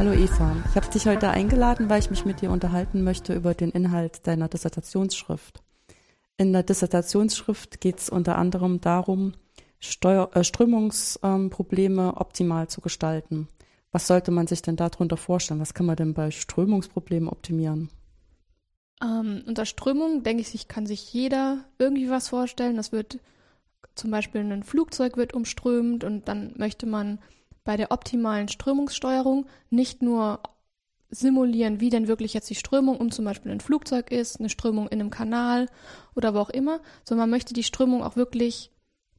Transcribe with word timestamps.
Hallo 0.00 0.14
Eva, 0.14 0.56
ich 0.66 0.76
habe 0.76 0.88
dich 0.88 1.04
heute 1.04 1.28
eingeladen, 1.28 1.90
weil 1.90 1.98
ich 2.00 2.08
mich 2.08 2.24
mit 2.24 2.40
dir 2.40 2.50
unterhalten 2.50 3.04
möchte 3.04 3.34
über 3.34 3.52
den 3.52 3.68
Inhalt 3.68 4.26
deiner 4.26 4.48
Dissertationsschrift. 4.48 5.62
In 6.38 6.54
der 6.54 6.62
Dissertationsschrift 6.62 7.82
geht 7.82 7.98
es 7.98 8.08
unter 8.08 8.38
anderem 8.38 8.80
darum, 8.80 9.34
Steuer, 9.78 10.30
äh, 10.32 10.42
Strömungsprobleme 10.42 12.02
ähm, 12.02 12.14
optimal 12.16 12.66
zu 12.68 12.80
gestalten. 12.80 13.48
Was 13.92 14.06
sollte 14.06 14.30
man 14.30 14.46
sich 14.46 14.62
denn 14.62 14.76
darunter 14.76 15.18
vorstellen? 15.18 15.60
Was 15.60 15.74
kann 15.74 15.84
man 15.84 15.96
denn 15.96 16.14
bei 16.14 16.30
Strömungsproblemen 16.30 17.28
optimieren? 17.28 17.90
Ähm, 19.02 19.42
unter 19.46 19.66
Strömung, 19.66 20.22
denke 20.22 20.42
ich, 20.50 20.66
kann 20.66 20.86
sich 20.86 21.12
jeder 21.12 21.66
irgendwie 21.78 22.08
was 22.08 22.30
vorstellen. 22.30 22.76
Das 22.76 22.90
wird 22.90 23.18
zum 23.96 24.10
Beispiel 24.10 24.40
ein 24.40 24.62
Flugzeug 24.62 25.18
wird 25.18 25.34
umströmt 25.34 26.04
und 26.04 26.26
dann 26.26 26.54
möchte 26.56 26.86
man 26.86 27.18
bei 27.64 27.76
der 27.76 27.92
optimalen 27.92 28.48
Strömungssteuerung 28.48 29.46
nicht 29.70 30.02
nur 30.02 30.40
simulieren, 31.10 31.80
wie 31.80 31.90
denn 31.90 32.08
wirklich 32.08 32.34
jetzt 32.34 32.50
die 32.50 32.54
Strömung 32.54 32.96
um 32.96 33.10
zum 33.10 33.24
Beispiel 33.24 33.50
ein 33.50 33.60
Flugzeug 33.60 34.10
ist, 34.10 34.38
eine 34.38 34.48
Strömung 34.48 34.88
in 34.88 35.00
einem 35.00 35.10
Kanal 35.10 35.66
oder 36.14 36.34
wo 36.34 36.38
auch 36.38 36.50
immer, 36.50 36.80
sondern 37.04 37.28
man 37.28 37.36
möchte 37.36 37.52
die 37.52 37.64
Strömung 37.64 38.02
auch 38.02 38.16
wirklich 38.16 38.70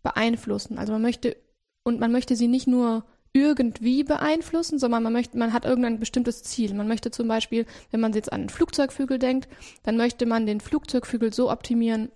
beeinflussen. 0.01 0.77
Also 0.77 0.93
man 0.93 1.01
möchte, 1.01 1.35
und 1.83 1.99
man 1.99 2.11
möchte 2.11 2.35
sie 2.35 2.47
nicht 2.47 2.67
nur 2.67 3.03
irgendwie 3.33 4.03
beeinflussen, 4.03 4.79
sondern 4.79 5.03
man 5.03 5.13
möchte, 5.13 5.37
man 5.37 5.53
hat 5.53 5.65
irgendein 5.65 5.99
bestimmtes 5.99 6.43
Ziel. 6.43 6.73
Man 6.73 6.87
möchte 6.87 7.11
zum 7.11 7.27
Beispiel, 7.27 7.65
wenn 7.91 7.99
man 7.99 8.13
jetzt 8.13 8.31
an 8.31 8.41
einen 8.41 8.49
Flugzeugflügel 8.49 9.19
denkt, 9.19 9.47
dann 9.83 9.97
möchte 9.97 10.25
man 10.25 10.45
den 10.45 10.59
Flugzeugflügel 10.59 11.33
so 11.33 11.49
optimieren, 11.51 12.09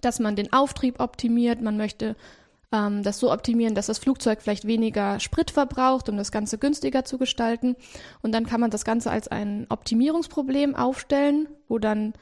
dass 0.00 0.20
man 0.20 0.36
den 0.36 0.52
Auftrieb 0.52 1.00
optimiert. 1.00 1.60
Man 1.60 1.76
möchte 1.76 2.16
ähm, 2.74 3.02
das 3.04 3.20
so 3.20 3.32
optimieren, 3.32 3.74
dass 3.74 3.86
das 3.86 3.98
Flugzeug 3.98 4.42
vielleicht 4.42 4.66
weniger 4.66 5.20
Sprit 5.20 5.50
verbraucht, 5.52 6.08
um 6.08 6.16
das 6.16 6.32
Ganze 6.32 6.58
günstiger 6.58 7.04
zu 7.04 7.18
gestalten. 7.18 7.76
Und 8.20 8.32
dann 8.32 8.46
kann 8.46 8.60
man 8.60 8.70
das 8.70 8.84
Ganze 8.84 9.10
als 9.10 9.28
ein 9.28 9.66
Optimierungsproblem 9.68 10.74
aufstellen, 10.74 11.48
wo 11.68 11.78
dann 11.78 12.14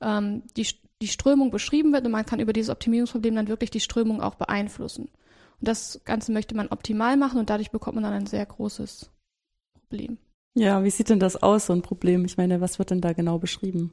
ähm, 0.00 0.42
die, 0.56 0.66
die 1.00 1.08
Strömung 1.08 1.50
beschrieben 1.50 1.92
wird 1.92 2.04
und 2.04 2.12
man 2.12 2.26
kann 2.26 2.40
über 2.40 2.52
dieses 2.52 2.70
Optimierungsproblem 2.70 3.36
dann 3.36 3.48
wirklich 3.48 3.70
die 3.70 3.80
Strömung 3.80 4.20
auch 4.20 4.34
beeinflussen. 4.34 5.04
Und 5.04 5.68
das 5.68 6.00
Ganze 6.04 6.32
möchte 6.32 6.56
man 6.56 6.68
optimal 6.68 7.16
machen 7.16 7.38
und 7.38 7.48
dadurch 7.48 7.70
bekommt 7.70 7.94
man 7.94 8.04
dann 8.04 8.14
ein 8.14 8.26
sehr 8.26 8.44
großes 8.44 9.10
Problem. 9.74 10.18
Ja, 10.54 10.82
wie 10.82 10.90
sieht 10.90 11.08
denn 11.08 11.20
das 11.20 11.40
aus, 11.40 11.66
so 11.66 11.72
ein 11.72 11.82
Problem? 11.82 12.24
Ich 12.24 12.36
meine, 12.36 12.60
was 12.60 12.80
wird 12.80 12.90
denn 12.90 13.00
da 13.00 13.12
genau 13.12 13.38
beschrieben? 13.38 13.92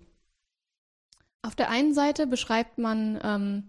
Auf 1.44 1.56
der 1.56 1.70
einen 1.70 1.94
Seite 1.94 2.26
beschreibt 2.26 2.80
man 2.80 3.20
ähm, 3.24 3.64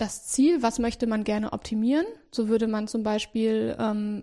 das 0.00 0.26
Ziel, 0.26 0.62
was 0.62 0.78
möchte 0.78 1.06
man 1.06 1.24
gerne 1.24 1.52
optimieren. 1.52 2.06
So 2.32 2.48
würde 2.48 2.66
man 2.66 2.88
zum 2.88 3.02
Beispiel, 3.02 3.76
ähm, 3.78 4.22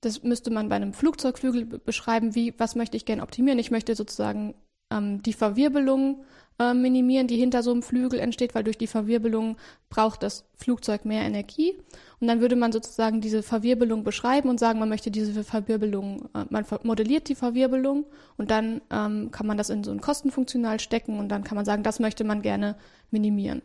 das 0.00 0.22
müsste 0.22 0.50
man 0.50 0.68
bei 0.68 0.76
einem 0.76 0.92
Flugzeugflügel 0.92 1.64
beschreiben, 1.64 2.34
wie, 2.34 2.54
was 2.58 2.76
möchte 2.76 2.96
ich 2.96 3.04
gerne 3.04 3.22
optimieren. 3.22 3.58
Ich 3.58 3.70
möchte 3.70 3.96
sozusagen 3.96 4.54
ähm, 4.92 5.22
die 5.22 5.32
Verwirbelung 5.32 6.24
äh, 6.60 6.74
minimieren, 6.74 7.26
die 7.26 7.36
hinter 7.36 7.64
so 7.64 7.72
einem 7.72 7.82
Flügel 7.82 8.20
entsteht, 8.20 8.54
weil 8.54 8.62
durch 8.62 8.78
die 8.78 8.86
Verwirbelung 8.86 9.56
braucht 9.90 10.22
das 10.22 10.44
Flugzeug 10.54 11.04
mehr 11.04 11.22
Energie. 11.22 11.74
Und 12.20 12.28
dann 12.28 12.40
würde 12.40 12.54
man 12.54 12.70
sozusagen 12.70 13.20
diese 13.20 13.42
Verwirbelung 13.42 14.04
beschreiben 14.04 14.48
und 14.48 14.60
sagen, 14.60 14.78
man 14.78 14.88
möchte 14.88 15.10
diese 15.10 15.42
Verwirbelung, 15.42 16.28
äh, 16.34 16.44
man 16.50 16.64
modelliert 16.84 17.28
die 17.28 17.34
Verwirbelung 17.34 18.06
und 18.36 18.52
dann 18.52 18.80
ähm, 18.90 19.32
kann 19.32 19.48
man 19.48 19.58
das 19.58 19.70
in 19.70 19.82
so 19.82 19.90
ein 19.90 20.00
Kostenfunktional 20.00 20.78
stecken 20.78 21.18
und 21.18 21.30
dann 21.30 21.42
kann 21.42 21.56
man 21.56 21.64
sagen, 21.64 21.82
das 21.82 21.98
möchte 21.98 22.22
man 22.22 22.42
gerne 22.42 22.76
minimieren. 23.10 23.62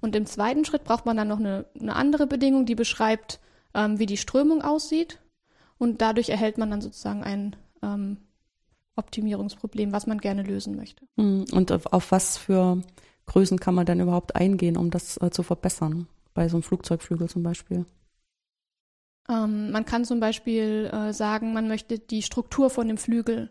Und 0.00 0.14
im 0.14 0.26
zweiten 0.26 0.64
Schritt 0.64 0.84
braucht 0.84 1.06
man 1.06 1.16
dann 1.16 1.28
noch 1.28 1.40
eine, 1.40 1.66
eine 1.78 1.96
andere 1.96 2.26
Bedingung, 2.26 2.66
die 2.66 2.74
beschreibt, 2.74 3.40
ähm, 3.74 3.98
wie 3.98 4.06
die 4.06 4.16
Strömung 4.16 4.62
aussieht. 4.62 5.20
Und 5.76 6.00
dadurch 6.00 6.28
erhält 6.28 6.58
man 6.58 6.70
dann 6.70 6.80
sozusagen 6.80 7.24
ein 7.24 7.56
ähm, 7.82 8.18
Optimierungsproblem, 8.96 9.92
was 9.92 10.06
man 10.06 10.18
gerne 10.18 10.42
lösen 10.42 10.76
möchte. 10.76 11.06
Hm, 11.16 11.46
und 11.52 11.72
auf, 11.72 11.86
auf 11.86 12.12
was 12.12 12.36
für 12.36 12.82
Größen 13.26 13.60
kann 13.60 13.74
man 13.74 13.86
denn 13.86 14.00
überhaupt 14.00 14.36
eingehen, 14.36 14.76
um 14.76 14.90
das 14.90 15.20
äh, 15.20 15.30
zu 15.30 15.42
verbessern? 15.42 16.08
Bei 16.34 16.48
so 16.48 16.56
einem 16.56 16.62
Flugzeugflügel 16.62 17.28
zum 17.28 17.42
Beispiel? 17.42 17.84
Ähm, 19.28 19.70
man 19.70 19.84
kann 19.84 20.04
zum 20.04 20.20
Beispiel 20.20 20.90
äh, 20.92 21.12
sagen, 21.12 21.52
man 21.52 21.68
möchte 21.68 21.98
die 21.98 22.22
Struktur 22.22 22.70
von 22.70 22.88
dem 22.88 22.96
Flügel 22.96 23.50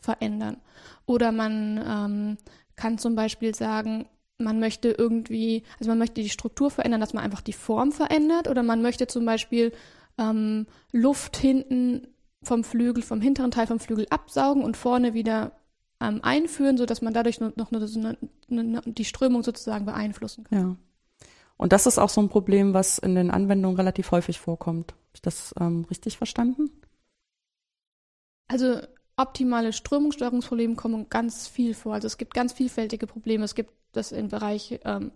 verändern. 0.00 0.58
Oder 1.06 1.32
man 1.32 1.84
ähm, 1.86 2.38
kann 2.76 2.98
zum 2.98 3.14
Beispiel 3.14 3.54
sagen, 3.54 4.06
man 4.38 4.60
möchte 4.60 4.90
irgendwie, 4.90 5.64
also 5.78 5.90
man 5.90 5.98
möchte 5.98 6.22
die 6.22 6.30
Struktur 6.30 6.70
verändern, 6.70 7.00
dass 7.00 7.12
man 7.12 7.24
einfach 7.24 7.40
die 7.40 7.52
Form 7.52 7.92
verändert. 7.92 8.48
Oder 8.48 8.62
man 8.62 8.82
möchte 8.82 9.06
zum 9.06 9.24
Beispiel 9.24 9.72
ähm, 10.16 10.66
Luft 10.92 11.36
hinten 11.36 12.06
vom 12.42 12.62
Flügel, 12.64 13.02
vom 13.02 13.20
hinteren 13.20 13.50
Teil 13.50 13.66
vom 13.66 13.80
Flügel 13.80 14.06
absaugen 14.10 14.62
und 14.62 14.76
vorne 14.76 15.12
wieder 15.12 15.52
ähm, 16.00 16.20
einführen, 16.22 16.78
sodass 16.78 17.02
man 17.02 17.12
dadurch 17.12 17.40
noch, 17.40 17.56
noch 17.56 17.72
eine, 17.72 18.16
eine, 18.48 18.82
die 18.86 19.04
Strömung 19.04 19.42
sozusagen 19.42 19.84
beeinflussen 19.84 20.44
kann. 20.44 20.58
Ja. 20.58 20.76
Und 21.56 21.72
das 21.72 21.86
ist 21.86 21.98
auch 21.98 22.08
so 22.08 22.20
ein 22.20 22.28
Problem, 22.28 22.72
was 22.72 22.98
in 22.98 23.16
den 23.16 23.32
Anwendungen 23.32 23.76
relativ 23.76 24.12
häufig 24.12 24.38
vorkommt. 24.38 24.92
Habe 24.92 25.14
ich 25.14 25.22
das 25.22 25.52
ähm, 25.60 25.84
richtig 25.90 26.16
verstanden? 26.16 26.70
Also 28.46 28.80
optimale 29.16 29.72
Strömungssteuerungsprobleme 29.72 30.76
kommen 30.76 31.08
ganz 31.10 31.48
viel 31.48 31.74
vor. 31.74 31.94
Also 31.94 32.06
es 32.06 32.16
gibt 32.16 32.32
ganz 32.32 32.52
vielfältige 32.52 33.08
Probleme. 33.08 33.44
Es 33.44 33.56
gibt 33.56 33.72
das 33.98 34.12
im 34.12 34.28
Bereich 34.28 34.80
ähm, 34.84 35.12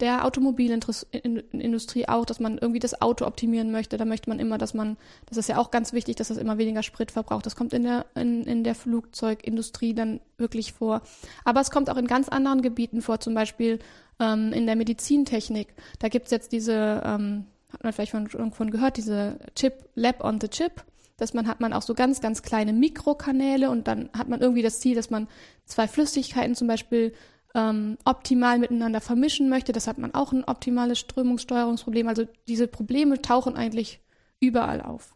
der 0.00 0.24
Automobilindustrie 0.24 2.08
auch, 2.08 2.24
dass 2.24 2.40
man 2.40 2.58
irgendwie 2.58 2.80
das 2.80 3.00
Auto 3.00 3.26
optimieren 3.26 3.70
möchte. 3.70 3.96
Da 3.96 4.04
möchte 4.04 4.28
man 4.28 4.40
immer, 4.40 4.58
dass 4.58 4.74
man, 4.74 4.96
das 5.26 5.38
ist 5.38 5.48
ja 5.48 5.58
auch 5.58 5.70
ganz 5.70 5.92
wichtig, 5.92 6.16
dass 6.16 6.28
das 6.28 6.36
immer 6.36 6.58
weniger 6.58 6.82
Sprit 6.82 7.12
verbraucht. 7.12 7.46
Das 7.46 7.54
kommt 7.54 7.72
in 7.72 7.84
der, 7.84 8.06
in, 8.16 8.42
in 8.42 8.64
der 8.64 8.74
Flugzeugindustrie 8.74 9.94
dann 9.94 10.20
wirklich 10.36 10.72
vor. 10.72 11.02
Aber 11.44 11.60
es 11.60 11.70
kommt 11.70 11.90
auch 11.90 11.96
in 11.96 12.08
ganz 12.08 12.28
anderen 12.28 12.60
Gebieten 12.60 13.02
vor, 13.02 13.20
zum 13.20 13.34
Beispiel 13.34 13.78
ähm, 14.18 14.52
in 14.52 14.66
der 14.66 14.74
Medizintechnik. 14.74 15.68
Da 16.00 16.08
gibt's 16.08 16.32
jetzt 16.32 16.50
diese, 16.50 17.00
ähm, 17.04 17.46
hat 17.72 17.84
man 17.84 17.92
vielleicht 17.92 18.12
von, 18.12 18.28
von 18.50 18.70
gehört, 18.70 18.96
diese 18.96 19.38
Chip, 19.54 19.74
Lab 19.94 20.24
on 20.24 20.40
the 20.40 20.48
Chip 20.48 20.84
dass 21.16 21.32
man 21.32 21.46
hat 21.46 21.60
man 21.60 21.72
auch 21.72 21.82
so 21.82 21.94
ganz, 21.94 22.20
ganz 22.20 22.42
kleine 22.42 22.72
Mikrokanäle 22.72 23.70
und 23.70 23.86
dann 23.86 24.10
hat 24.16 24.28
man 24.28 24.40
irgendwie 24.40 24.62
das 24.62 24.80
Ziel, 24.80 24.96
dass 24.96 25.10
man 25.10 25.28
zwei 25.64 25.86
Flüssigkeiten 25.86 26.56
zum 26.56 26.66
Beispiel 26.66 27.12
ähm, 27.54 27.96
optimal 28.04 28.58
miteinander 28.58 29.00
vermischen 29.00 29.48
möchte. 29.48 29.72
Das 29.72 29.86
hat 29.86 29.98
man 29.98 30.14
auch 30.14 30.32
ein 30.32 30.44
optimales 30.44 30.98
Strömungssteuerungsproblem. 30.98 32.08
Also 32.08 32.26
diese 32.48 32.66
Probleme 32.66 33.22
tauchen 33.22 33.56
eigentlich 33.56 34.00
überall 34.40 34.80
auf. 34.80 35.14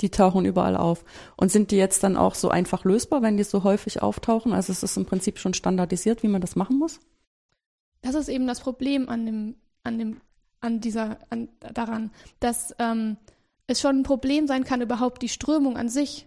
Die 0.00 0.10
tauchen 0.10 0.44
überall 0.44 0.76
auf. 0.76 1.04
Und 1.36 1.50
sind 1.50 1.70
die 1.70 1.76
jetzt 1.76 2.02
dann 2.02 2.16
auch 2.16 2.34
so 2.34 2.48
einfach 2.48 2.84
lösbar, 2.84 3.22
wenn 3.22 3.36
die 3.36 3.44
so 3.44 3.62
häufig 3.64 4.02
auftauchen? 4.02 4.52
Also 4.52 4.72
es 4.72 4.82
ist 4.82 4.96
im 4.96 5.06
Prinzip 5.06 5.38
schon 5.38 5.54
standardisiert, 5.54 6.22
wie 6.22 6.28
man 6.28 6.40
das 6.40 6.56
machen 6.56 6.78
muss? 6.78 7.00
Das 8.00 8.14
ist 8.14 8.28
eben 8.28 8.46
das 8.46 8.60
Problem 8.60 9.08
an 9.08 9.26
dem, 9.26 9.54
an 9.84 9.98
dem, 9.98 10.20
an 10.60 10.80
dieser, 10.80 11.18
an, 11.30 11.48
daran, 11.60 12.10
dass 12.40 12.74
ähm, 12.78 13.16
es 13.68 13.80
schon 13.80 14.00
ein 14.00 14.02
Problem 14.02 14.46
sein 14.46 14.64
kann, 14.64 14.80
überhaupt 14.80 15.22
die 15.22 15.28
Strömung 15.28 15.76
an 15.76 15.88
sich 15.88 16.26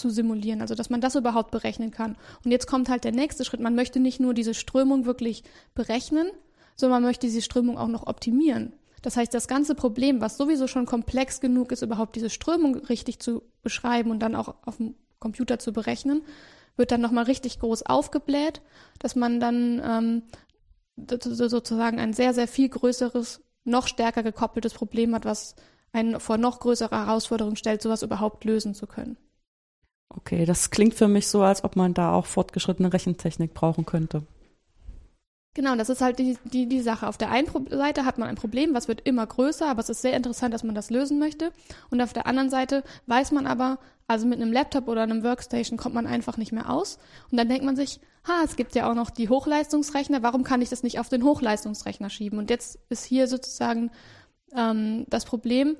zu 0.00 0.10
simulieren, 0.10 0.60
also 0.60 0.74
dass 0.74 0.90
man 0.90 1.00
das 1.00 1.14
überhaupt 1.14 1.50
berechnen 1.50 1.90
kann. 1.90 2.16
Und 2.44 2.50
jetzt 2.50 2.66
kommt 2.66 2.88
halt 2.88 3.04
der 3.04 3.12
nächste 3.12 3.44
Schritt. 3.44 3.60
Man 3.60 3.74
möchte 3.74 4.00
nicht 4.00 4.18
nur 4.18 4.34
diese 4.34 4.54
Strömung 4.54 5.04
wirklich 5.04 5.44
berechnen, 5.74 6.28
sondern 6.76 7.02
man 7.02 7.10
möchte 7.10 7.26
diese 7.26 7.42
Strömung 7.42 7.78
auch 7.78 7.88
noch 7.88 8.06
optimieren. 8.06 8.72
Das 9.02 9.16
heißt, 9.16 9.32
das 9.32 9.48
ganze 9.48 9.74
Problem, 9.74 10.20
was 10.20 10.36
sowieso 10.36 10.66
schon 10.66 10.86
komplex 10.86 11.40
genug 11.40 11.72
ist, 11.72 11.82
überhaupt 11.82 12.16
diese 12.16 12.30
Strömung 12.30 12.74
richtig 12.76 13.18
zu 13.20 13.42
beschreiben 13.62 14.10
und 14.10 14.20
dann 14.20 14.34
auch 14.34 14.54
auf 14.64 14.76
dem 14.76 14.94
Computer 15.18 15.58
zu 15.58 15.72
berechnen, 15.72 16.22
wird 16.76 16.90
dann 16.90 17.00
nochmal 17.00 17.24
richtig 17.24 17.60
groß 17.60 17.84
aufgebläht, 17.84 18.62
dass 18.98 19.16
man 19.16 19.40
dann 19.40 19.82
ähm, 19.84 20.22
sozusagen 21.18 21.98
ein 21.98 22.12
sehr, 22.12 22.34
sehr 22.34 22.48
viel 22.48 22.68
größeres, 22.68 23.42
noch 23.64 23.86
stärker 23.86 24.22
gekoppeltes 24.22 24.72
Problem 24.72 25.14
hat, 25.14 25.24
was 25.24 25.54
einen 25.92 26.20
vor 26.20 26.38
noch 26.38 26.60
größere 26.60 26.96
Herausforderungen 26.96 27.56
stellt, 27.56 27.82
sowas 27.82 28.02
überhaupt 28.02 28.44
lösen 28.44 28.74
zu 28.74 28.86
können. 28.86 29.16
Okay, 30.10 30.44
das 30.44 30.70
klingt 30.70 30.94
für 30.94 31.08
mich 31.08 31.28
so, 31.28 31.42
als 31.42 31.62
ob 31.62 31.76
man 31.76 31.94
da 31.94 32.12
auch 32.12 32.26
fortgeschrittene 32.26 32.92
Rechentechnik 32.92 33.54
brauchen 33.54 33.86
könnte. 33.86 34.22
Genau, 35.54 35.74
das 35.74 35.88
ist 35.88 36.00
halt 36.00 36.18
die, 36.18 36.38
die, 36.44 36.68
die 36.68 36.80
Sache. 36.80 37.08
Auf 37.08 37.16
der 37.16 37.30
einen 37.30 37.48
Seite 37.70 38.04
hat 38.04 38.18
man 38.18 38.28
ein 38.28 38.36
Problem, 38.36 38.72
was 38.72 38.86
wird 38.86 39.00
immer 39.04 39.26
größer, 39.26 39.68
aber 39.68 39.80
es 39.80 39.88
ist 39.88 40.02
sehr 40.02 40.14
interessant, 40.14 40.54
dass 40.54 40.62
man 40.62 40.76
das 40.76 40.90
lösen 40.90 41.18
möchte. 41.18 41.52
Und 41.90 42.00
auf 42.00 42.12
der 42.12 42.26
anderen 42.26 42.50
Seite 42.50 42.84
weiß 43.06 43.32
man 43.32 43.46
aber, 43.46 43.78
also 44.06 44.26
mit 44.26 44.40
einem 44.40 44.52
Laptop 44.52 44.86
oder 44.86 45.02
einem 45.02 45.24
Workstation 45.24 45.76
kommt 45.76 45.94
man 45.94 46.06
einfach 46.06 46.36
nicht 46.36 46.52
mehr 46.52 46.70
aus. 46.70 46.98
Und 47.30 47.36
dann 47.36 47.48
denkt 47.48 47.64
man 47.64 47.76
sich, 47.76 48.00
ha, 48.26 48.42
es 48.44 48.54
gibt 48.56 48.74
ja 48.76 48.88
auch 48.90 48.94
noch 48.94 49.10
die 49.10 49.28
Hochleistungsrechner, 49.28 50.22
warum 50.22 50.44
kann 50.44 50.62
ich 50.62 50.68
das 50.68 50.84
nicht 50.84 51.00
auf 51.00 51.08
den 51.08 51.24
Hochleistungsrechner 51.24 52.10
schieben? 52.10 52.38
Und 52.38 52.50
jetzt 52.50 52.78
ist 52.88 53.04
hier 53.04 53.26
sozusagen 53.26 53.90
ähm, 54.56 55.04
das 55.08 55.24
Problem, 55.24 55.76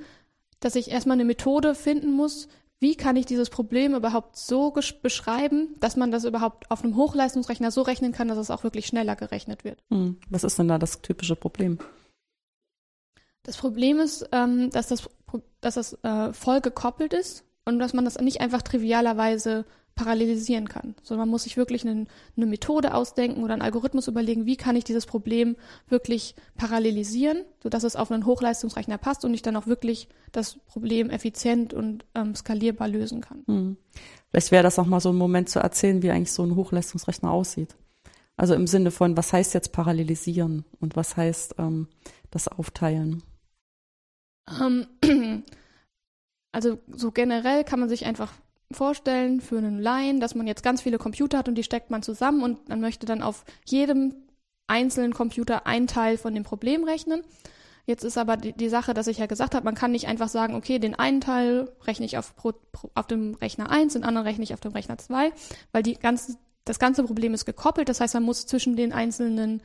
dass 0.59 0.75
ich 0.75 0.91
erstmal 0.91 1.17
eine 1.17 1.25
Methode 1.25 1.75
finden 1.75 2.13
muss, 2.13 2.49
wie 2.81 2.97
kann 2.97 3.17
ich 3.17 3.27
dieses 3.27 3.51
Problem 3.51 3.95
überhaupt 3.95 4.37
so 4.37 4.75
beschreiben, 5.03 5.75
dass 5.81 5.97
man 5.97 6.11
das 6.11 6.25
überhaupt 6.25 6.71
auf 6.71 6.83
einem 6.83 6.97
Hochleistungsrechner 6.97 7.71
so 7.71 7.83
rechnen 7.83 8.13
kann, 8.13 8.29
dass 8.29 8.39
es 8.39 8.51
auch 8.51 8.65
wirklich 8.65 8.87
schneller 8.87 9.17
gerechnet 9.17 9.65
wird. 9.65 9.83
Hm. 9.91 10.17
Was 10.31 10.45
ist 10.45 10.59
denn 10.59 10.69
da 10.69 10.79
das 10.79 11.03
typische 11.03 11.37
Problem? 11.37 11.79
Das 13.43 13.59
Problem 13.59 14.01
ist, 14.01 14.29
ähm, 14.33 14.71
dass 14.71 14.89
das, 14.89 15.09
dass 15.61 15.75
das 15.75 15.93
äh, 16.03 16.33
voll 16.33 16.61
gekoppelt 16.61 17.13
ist. 17.13 17.45
und 17.67 17.79
dass 17.79 17.93
man 17.93 18.05
das 18.07 18.19
nicht 18.19 18.41
einfach 18.41 18.63
trivialerweise 18.63 19.67
parallelisieren 20.01 20.67
kann, 20.67 20.95
sondern 21.03 21.27
man 21.27 21.29
muss 21.29 21.43
sich 21.43 21.59
wirklich 21.59 21.87
eine, 21.87 22.07
eine 22.35 22.47
Methode 22.47 22.95
ausdenken 22.95 23.45
oder 23.45 23.53
einen 23.53 23.61
Algorithmus 23.61 24.09
überlegen, 24.09 24.47
wie 24.47 24.57
kann 24.57 24.75
ich 24.75 24.85
dieses 24.85 25.05
Problem 25.05 25.57
wirklich 25.91 26.35
parallelisieren, 26.57 27.45
sodass 27.63 27.85
es 27.85 27.97
auf 27.97 28.11
einen 28.11 28.25
Hochleistungsrechner 28.25 28.97
passt 28.97 29.27
und 29.27 29.35
ich 29.35 29.43
dann 29.43 29.57
auch 29.57 29.67
wirklich 29.67 30.09
das 30.33 30.59
Problem 30.61 31.11
effizient 31.11 31.75
und 31.75 32.07
ähm, 32.15 32.35
skalierbar 32.35 32.89
lösen 32.89 33.21
kann. 33.21 33.43
Hm. 33.47 33.77
Vielleicht 34.31 34.51
wäre 34.53 34.63
das 34.63 34.79
auch 34.79 34.87
mal 34.87 35.01
so 35.01 35.11
ein 35.11 35.17
Moment 35.17 35.51
zu 35.51 35.59
erzählen, 35.59 36.03
wie 36.03 36.11
eigentlich 36.11 36.33
so 36.33 36.45
ein 36.45 36.57
Hochleistungsrechner 36.57 37.31
aussieht. 37.31 37.77
Also 38.39 38.55
im 38.55 38.67
Sinne 38.67 38.91
von, 38.91 39.19
was 39.19 39.35
heißt 39.35 39.53
jetzt 39.53 39.73
parallelisieren 39.73 40.65
und 40.81 40.97
was 40.97 41.19
heißt 41.19 41.57
ähm, 41.59 41.89
das 42.31 42.49
Aufteilen? 42.49 43.23
Ähm, 44.49 44.87
also 46.53 46.79
so 46.91 47.11
generell 47.11 47.65
kann 47.65 47.81
man 47.81 47.91
sich 47.91 48.07
einfach 48.07 48.33
vorstellen 48.73 49.41
für 49.41 49.59
einen 49.59 49.81
Laien, 49.81 50.21
dass 50.21 50.35
man 50.35 50.47
jetzt 50.47 50.63
ganz 50.63 50.83
viele 50.83 50.99
Computer 50.99 51.39
hat 51.39 51.49
und 51.49 51.57
die 51.57 51.65
steckt 51.65 51.91
man 51.91 52.03
zusammen 52.03 52.43
und 52.43 52.69
man 52.69 52.81
möchte 52.81 53.07
dann 53.07 53.23
auf 53.23 53.45
jedem 53.65 54.15
einzelnen 54.69 55.13
Computer 55.13 55.67
ein 55.67 55.87
Teil 55.87 56.17
von 56.17 56.35
dem 56.35 56.45
Problem 56.45 56.85
rechnen. 56.85 57.23
Jetzt 57.87 58.05
ist 58.05 58.19
aber 58.19 58.37
die, 58.37 58.53
die 58.53 58.69
Sache, 58.69 58.95
dass 58.95 59.09
ich 59.09 59.19
ja 59.19 59.27
gesagt 59.27 59.55
habe, 59.55 59.65
man 59.65 59.75
kann 59.75 59.91
nicht 59.91 60.07
einfach 60.07 60.29
sagen, 60.29 60.55
okay, 60.55 60.79
den 60.79 60.95
einen 60.95 61.21
Teil 61.21 61.69
rechne 61.87 62.07
ich 62.07 62.17
auf, 62.19 62.37
pro, 62.37 62.53
auf 62.95 63.07
dem 63.09 63.35
Rechner 63.35 63.71
1, 63.71 63.95
den 63.95 64.05
anderen 64.05 64.27
rechne 64.27 64.45
ich 64.45 64.55
auf 64.55 64.61
dem 64.61 64.73
Rechner 64.73 64.99
2, 64.99 65.33
weil 65.73 65.83
die 65.83 65.95
ganze, 65.95 66.37
das 66.65 66.79
ganze 66.79 67.03
Problem 67.03 67.35
ist 67.35 67.47
gekoppelt. 67.47 67.89
Das 67.89 68.01
heißt, 68.01 68.15
man 68.15 68.23
muss 68.23 68.47
zwischen 68.47 68.77
den 68.77 68.93
einzelnen 68.93 69.61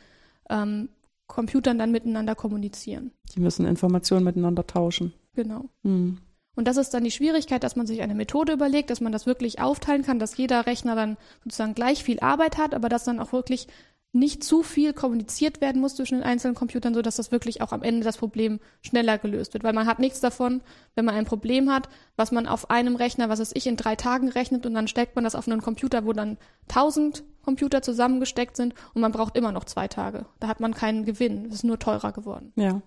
ähm, 0.49 0.89
Computern 1.27 1.77
dann 1.77 1.91
miteinander 1.91 2.33
kommunizieren. 2.33 3.11
Die 3.35 3.39
müssen 3.39 3.65
Informationen 3.67 4.23
miteinander 4.23 4.65
tauschen. 4.65 5.13
Genau. 5.35 5.65
Hm. 5.83 6.17
Und 6.55 6.67
das 6.67 6.77
ist 6.77 6.93
dann 6.93 7.03
die 7.03 7.11
Schwierigkeit, 7.11 7.63
dass 7.63 7.75
man 7.75 7.87
sich 7.87 8.01
eine 8.01 8.15
Methode 8.15 8.53
überlegt, 8.53 8.89
dass 8.89 9.01
man 9.01 9.11
das 9.11 9.25
wirklich 9.25 9.59
aufteilen 9.59 10.03
kann, 10.03 10.19
dass 10.19 10.37
jeder 10.37 10.65
Rechner 10.65 10.95
dann 10.95 11.17
sozusagen 11.43 11.75
gleich 11.75 12.03
viel 12.03 12.19
Arbeit 12.19 12.57
hat, 12.57 12.73
aber 12.73 12.89
dass 12.89 13.03
dann 13.03 13.19
auch 13.19 13.33
wirklich 13.33 13.67
nicht 14.15 14.45
zu 14.45 14.63
viel 14.63 14.93
kommuniziert 14.93 15.59
werden 15.59 15.81
muss 15.81 15.95
zwischen 15.95 16.15
den 16.15 16.23
einzelnen 16.23 16.55
Computern, 16.55 16.93
so 16.93 17.01
dass 17.01 17.17
das 17.17 17.33
wirklich 17.33 17.61
auch 17.61 17.73
am 17.73 17.83
Ende 17.83 18.05
das 18.05 18.17
Problem 18.17 18.61
schneller 18.81 19.17
gelöst 19.17 19.53
wird. 19.53 19.65
Weil 19.65 19.73
man 19.73 19.87
hat 19.87 19.99
nichts 19.99 20.21
davon, 20.21 20.61
wenn 20.95 21.03
man 21.03 21.15
ein 21.15 21.25
Problem 21.25 21.69
hat, 21.69 21.89
was 22.15 22.31
man 22.31 22.47
auf 22.47 22.69
einem 22.69 22.95
Rechner, 22.95 23.27
was 23.27 23.39
es 23.39 23.53
ich, 23.53 23.67
in 23.67 23.75
drei 23.75 23.97
Tagen 23.97 24.29
rechnet 24.29 24.65
und 24.65 24.73
dann 24.73 24.87
steckt 24.87 25.15
man 25.15 25.25
das 25.25 25.35
auf 25.35 25.49
einen 25.49 25.61
Computer, 25.61 26.05
wo 26.05 26.13
dann 26.13 26.37
tausend 26.69 27.25
Computer 27.43 27.81
zusammengesteckt 27.81 28.55
sind 28.55 28.73
und 28.93 29.01
man 29.01 29.11
braucht 29.11 29.35
immer 29.35 29.51
noch 29.51 29.65
zwei 29.65 29.89
Tage. 29.89 30.25
Da 30.39 30.47
hat 30.47 30.61
man 30.61 30.73
keinen 30.73 31.03
Gewinn. 31.03 31.47
Es 31.47 31.55
ist 31.55 31.63
nur 31.65 31.77
teurer 31.77 32.13
geworden. 32.13 32.53
Ja. 32.55 32.81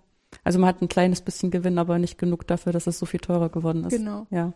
Also 0.44 0.58
man 0.58 0.68
hat 0.68 0.82
ein 0.82 0.88
kleines 0.88 1.20
bisschen 1.20 1.50
Gewinn, 1.50 1.78
aber 1.78 1.98
nicht 1.98 2.18
genug 2.18 2.46
dafür, 2.46 2.72
dass 2.72 2.86
es 2.86 2.98
so 2.98 3.06
viel 3.06 3.20
teurer 3.20 3.48
geworden 3.48 3.84
ist. 3.84 3.96
Genau. 3.96 4.26
Ja. 4.30 4.52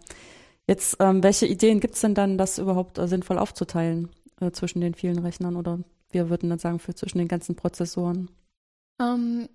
Jetzt, 0.66 0.96
ähm, 1.00 1.22
welche 1.22 1.46
Ideen 1.46 1.80
gibt 1.80 1.94
es 1.94 2.00
denn 2.00 2.14
dann, 2.14 2.38
das 2.38 2.58
überhaupt 2.58 2.98
äh, 2.98 3.08
sinnvoll 3.08 3.38
aufzuteilen 3.38 4.10
äh, 4.40 4.50
zwischen 4.52 4.80
den 4.80 4.94
vielen 4.94 5.18
Rechnern 5.18 5.56
oder 5.56 5.80
wir 6.10 6.30
würden 6.30 6.50
dann 6.50 6.58
sagen, 6.58 6.78
für 6.78 6.94
zwischen 6.94 7.18
den 7.18 7.28
ganzen 7.28 7.56
Prozessoren? 7.56 8.30
Ähm, 9.00 9.48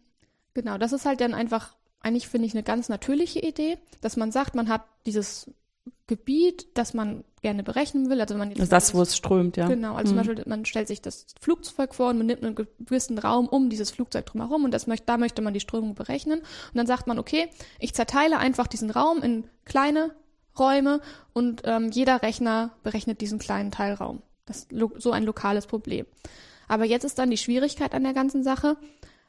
genau, 0.54 0.78
das 0.78 0.92
ist 0.92 1.06
halt 1.06 1.22
dann 1.22 1.34
einfach, 1.34 1.75
eigentlich 2.02 2.28
finde 2.28 2.48
ich 2.48 2.54
eine 2.54 2.64
ganz 2.64 2.90
natürliche 2.90 3.40
Idee, 3.40 3.78
dass 4.02 4.18
man 4.18 4.31
sagt, 4.31 4.56
man 4.56 4.69
hat 4.69 4.84
dieses 5.06 5.50
Gebiet, 6.07 6.68
das 6.74 6.94
man 6.94 7.24
gerne 7.42 7.63
berechnen 7.63 8.10
will. 8.10 8.19
Also 8.22 8.36
man 8.36 8.51
jetzt 8.51 8.72
das, 8.72 8.94
wo 8.94 9.01
es 9.01 9.16
strömt, 9.16 9.57
ja. 9.57 9.68
Genau, 9.68 9.95
also 9.95 10.13
mhm. 10.13 10.18
zum 10.19 10.28
Beispiel, 10.28 10.44
man 10.48 10.66
stellt 10.66 10.88
sich 10.88 11.01
das 11.01 11.28
Flugzeug 11.39 11.95
vor 11.95 12.10
und 12.10 12.18
man 12.18 12.28
nimmt 12.28 12.44
einen 12.44 12.56
gewissen 12.56 13.18
Raum 13.18 13.48
um 13.48 13.69
dieses 13.69 13.92
Flugzeug 13.92 14.25
drumherum 14.25 14.63
und 14.63 14.72
das 14.72 14.88
möchte, 14.88 15.06
da 15.06 15.18
möchte 15.18 15.42
man 15.42 15.54
die 15.54 15.60
Strömung 15.60 15.95
berechnen. 15.95 16.39
Und 16.39 16.75
dann 16.75 16.88
sagt 16.88 17.07
man, 17.07 17.19
okay, 17.19 17.50
ich 17.80 17.94
zerteile 17.94 18.38
einfach 18.38 18.68
diesen 18.68 18.89
Raum 18.89 19.22
in 19.22 19.45
kleine 19.66 20.12
Räume 20.57 21.01
und 21.34 21.62
ähm, 21.66 21.90
jeder 21.92 22.22
Rechner 22.22 22.72
berechnet 22.83 23.22
diesen 23.22 23.40
kleinen 23.40 23.72
Teilraum. 23.72 24.22
Das 24.45 24.60
ist 24.60 24.69
so 24.98 25.12
ein 25.12 25.24
lokales 25.24 25.68
Problem. 25.68 26.06
Aber 26.68 26.86
jetzt 26.86 27.04
ist 27.04 27.19
dann 27.19 27.30
die 27.30 27.38
Schwierigkeit 27.38 27.94
an 27.94 28.04
der 28.04 28.13
ganzen 28.13 28.44
Sache. 28.44 28.78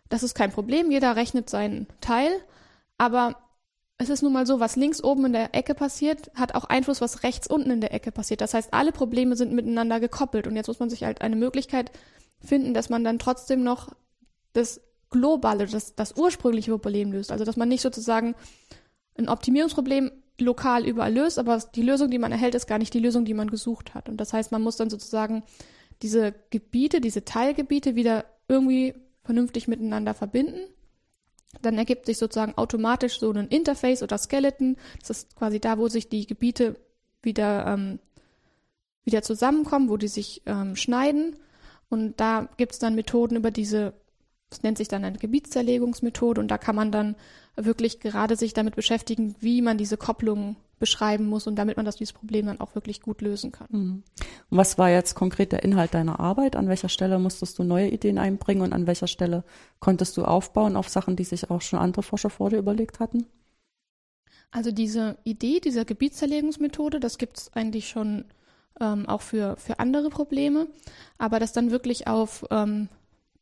Das 0.08 0.22
ist 0.22 0.34
kein 0.34 0.52
Problem, 0.52 0.90
jeder 0.90 1.16
rechnet 1.16 1.50
seinen 1.50 1.86
Teil, 2.00 2.30
aber 2.96 3.36
es 3.98 4.10
ist 4.10 4.22
nun 4.22 4.32
mal 4.32 4.46
so, 4.46 4.60
was 4.60 4.76
links 4.76 5.02
oben 5.02 5.26
in 5.26 5.32
der 5.32 5.56
Ecke 5.56 5.74
passiert, 5.74 6.30
hat 6.34 6.54
auch 6.54 6.64
Einfluss, 6.64 7.00
was 7.00 7.24
rechts 7.24 7.48
unten 7.48 7.72
in 7.72 7.80
der 7.80 7.92
Ecke 7.92 8.12
passiert. 8.12 8.40
Das 8.40 8.54
heißt, 8.54 8.72
alle 8.72 8.92
Probleme 8.92 9.34
sind 9.34 9.52
miteinander 9.52 9.98
gekoppelt. 9.98 10.46
Und 10.46 10.54
jetzt 10.54 10.68
muss 10.68 10.78
man 10.78 10.88
sich 10.88 11.02
halt 11.02 11.20
eine 11.20 11.34
Möglichkeit 11.34 11.90
finden, 12.38 12.74
dass 12.74 12.90
man 12.90 13.02
dann 13.02 13.18
trotzdem 13.18 13.64
noch 13.64 13.92
das 14.52 14.80
globale, 15.10 15.66
das, 15.66 15.96
das 15.96 16.16
ursprüngliche 16.16 16.70
Problem 16.70 17.10
löst. 17.10 17.32
Also, 17.32 17.44
dass 17.44 17.56
man 17.56 17.68
nicht 17.68 17.82
sozusagen 17.82 18.36
ein 19.18 19.28
Optimierungsproblem 19.28 20.12
lokal 20.40 20.86
überall 20.86 21.12
löst, 21.12 21.40
aber 21.40 21.58
die 21.74 21.82
Lösung, 21.82 22.08
die 22.08 22.18
man 22.18 22.30
erhält, 22.30 22.54
ist 22.54 22.68
gar 22.68 22.78
nicht 22.78 22.94
die 22.94 23.00
Lösung, 23.00 23.24
die 23.24 23.34
man 23.34 23.50
gesucht 23.50 23.94
hat. 23.94 24.08
Und 24.08 24.18
das 24.18 24.32
heißt, 24.32 24.52
man 24.52 24.62
muss 24.62 24.76
dann 24.76 24.90
sozusagen 24.90 25.42
diese 26.02 26.32
Gebiete, 26.50 27.00
diese 27.00 27.24
Teilgebiete 27.24 27.96
wieder 27.96 28.24
irgendwie 28.46 28.94
vernünftig 29.24 29.66
miteinander 29.66 30.14
verbinden 30.14 30.60
dann 31.62 31.78
ergibt 31.78 32.06
sich 32.06 32.18
sozusagen 32.18 32.56
automatisch 32.56 33.18
so 33.18 33.30
ein 33.32 33.48
Interface 33.48 34.02
oder 34.02 34.18
Skeleton. 34.18 34.76
Das 35.00 35.10
ist 35.10 35.36
quasi 35.36 35.60
da, 35.60 35.78
wo 35.78 35.88
sich 35.88 36.08
die 36.08 36.26
Gebiete 36.26 36.76
wieder, 37.22 37.66
ähm, 37.66 37.98
wieder 39.04 39.22
zusammenkommen, 39.22 39.88
wo 39.88 39.96
die 39.96 40.08
sich 40.08 40.42
ähm, 40.46 40.76
schneiden. 40.76 41.36
Und 41.88 42.20
da 42.20 42.48
gibt 42.58 42.72
es 42.72 42.78
dann 42.78 42.94
Methoden 42.94 43.36
über 43.36 43.50
diese, 43.50 43.94
das 44.50 44.62
nennt 44.62 44.78
sich 44.78 44.88
dann 44.88 45.04
eine 45.04 45.18
Gebietszerlegungsmethode. 45.18 46.40
Und 46.40 46.48
da 46.48 46.58
kann 46.58 46.76
man 46.76 46.92
dann 46.92 47.16
wirklich 47.56 47.98
gerade 48.00 48.36
sich 48.36 48.52
damit 48.52 48.76
beschäftigen, 48.76 49.34
wie 49.40 49.62
man 49.62 49.78
diese 49.78 49.96
Kopplungen 49.96 50.56
beschreiben 50.78 51.26
muss 51.26 51.46
und 51.46 51.56
damit 51.56 51.76
man 51.76 51.86
das 51.86 51.96
dieses 51.96 52.12
Problem 52.12 52.46
dann 52.46 52.60
auch 52.60 52.74
wirklich 52.74 53.00
gut 53.00 53.20
lösen 53.20 53.52
kann. 53.52 53.66
Mhm. 53.70 54.02
Was 54.50 54.78
war 54.78 54.90
jetzt 54.90 55.14
konkret 55.14 55.52
der 55.52 55.62
Inhalt 55.62 55.94
deiner 55.94 56.20
Arbeit? 56.20 56.56
An 56.56 56.68
welcher 56.68 56.88
Stelle 56.88 57.18
musstest 57.18 57.58
du 57.58 57.64
neue 57.64 57.88
Ideen 57.88 58.18
einbringen 58.18 58.62
und 58.62 58.72
an 58.72 58.86
welcher 58.86 59.06
Stelle 59.06 59.44
konntest 59.80 60.16
du 60.16 60.24
aufbauen 60.24 60.76
auf 60.76 60.88
Sachen, 60.88 61.16
die 61.16 61.24
sich 61.24 61.50
auch 61.50 61.62
schon 61.62 61.78
andere 61.78 62.02
Forscher 62.02 62.30
vor 62.30 62.50
dir 62.50 62.58
überlegt 62.58 63.00
hatten? 63.00 63.26
Also 64.50 64.70
diese 64.70 65.18
Idee 65.24 65.60
dieser 65.60 65.84
Gebietszerlegungsmethode, 65.84 67.00
das 67.00 67.18
gibt 67.18 67.38
es 67.38 67.52
eigentlich 67.52 67.88
schon 67.88 68.24
ähm, 68.80 69.06
auch 69.08 69.20
für, 69.20 69.56
für 69.56 69.78
andere 69.78 70.08
Probleme, 70.08 70.68
aber 71.18 71.38
das 71.38 71.52
dann 71.52 71.70
wirklich 71.70 72.06
auf 72.06 72.46
ähm, 72.50 72.88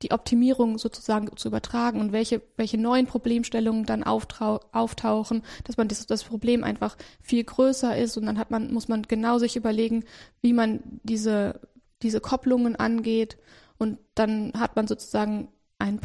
die 0.03 0.11
Optimierung 0.11 0.79
sozusagen 0.79 1.35
zu 1.37 1.49
übertragen 1.49 2.01
und 2.01 2.13
welche, 2.13 2.43
welche 2.57 2.77
neuen 2.77 3.07
Problemstellungen 3.07 3.87
dann 3.87 4.03
auftauchen, 4.05 5.43
dass 5.65 5.77
man 5.77 5.89
das, 5.89 6.07
das 6.07 6.25
Problem 6.25 6.65
einfach 6.65 6.97
viel 7.23 7.43
größer 7.45 7.97
ist 7.97 8.17
und 8.17 8.26
dann 8.26 8.38
hat 8.38 8.50
man, 8.50 8.73
muss 8.73 8.88
man 8.88 9.03
genau 9.03 9.38
sich 9.38 9.57
überlegen, 9.57 10.05
wie 10.43 10.53
man 10.53 10.81
diese, 11.03 11.61
diese 12.03 12.21
Kopplungen 12.21 12.76
angeht 12.76 13.38
und 13.79 13.99
dann 14.15 14.53
hat 14.59 14.76
man 14.76 14.87
sozusagen 14.87 15.49
ein, 15.79 15.99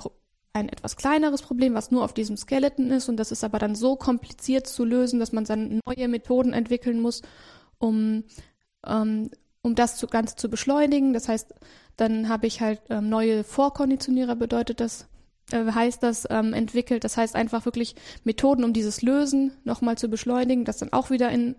ein 0.53 0.69
etwas 0.69 0.95
kleineres 0.95 1.41
Problem, 1.41 1.73
was 1.73 1.91
nur 1.91 2.05
auf 2.05 2.13
diesem 2.13 2.37
Skeleton 2.37 2.91
ist 2.91 3.09
und 3.09 3.17
das 3.17 3.33
ist 3.33 3.43
aber 3.43 3.59
dann 3.59 3.75
so 3.75 3.97
kompliziert 3.97 4.67
zu 4.67 4.85
lösen, 4.85 5.19
dass 5.19 5.33
man 5.33 5.43
dann 5.43 5.81
neue 5.85 6.07
Methoden 6.07 6.53
entwickeln 6.53 7.01
muss, 7.01 7.23
um, 7.77 8.23
ähm, 8.85 9.31
um 9.63 9.75
das 9.75 9.97
zu, 9.97 10.07
Ganze 10.07 10.35
zu 10.35 10.49
beschleunigen. 10.49 11.13
Das 11.13 11.27
heißt, 11.27 11.53
dann 11.97 12.29
habe 12.29 12.47
ich 12.47 12.61
halt 12.61 12.81
ähm, 12.89 13.09
neue 13.09 13.43
Vorkonditionierer, 13.43 14.35
bedeutet 14.35 14.79
das, 14.79 15.07
äh, 15.51 15.71
heißt 15.71 16.03
das, 16.03 16.27
ähm, 16.29 16.53
entwickelt. 16.53 17.03
Das 17.03 17.17
heißt 17.17 17.35
einfach 17.35 17.65
wirklich 17.65 17.95
Methoden, 18.23 18.63
um 18.63 18.73
dieses 18.73 19.01
Lösen 19.01 19.51
nochmal 19.63 19.97
zu 19.97 20.09
beschleunigen, 20.09 20.65
das 20.65 20.77
dann 20.77 20.93
auch 20.93 21.09
wieder 21.09 21.29
in 21.29 21.55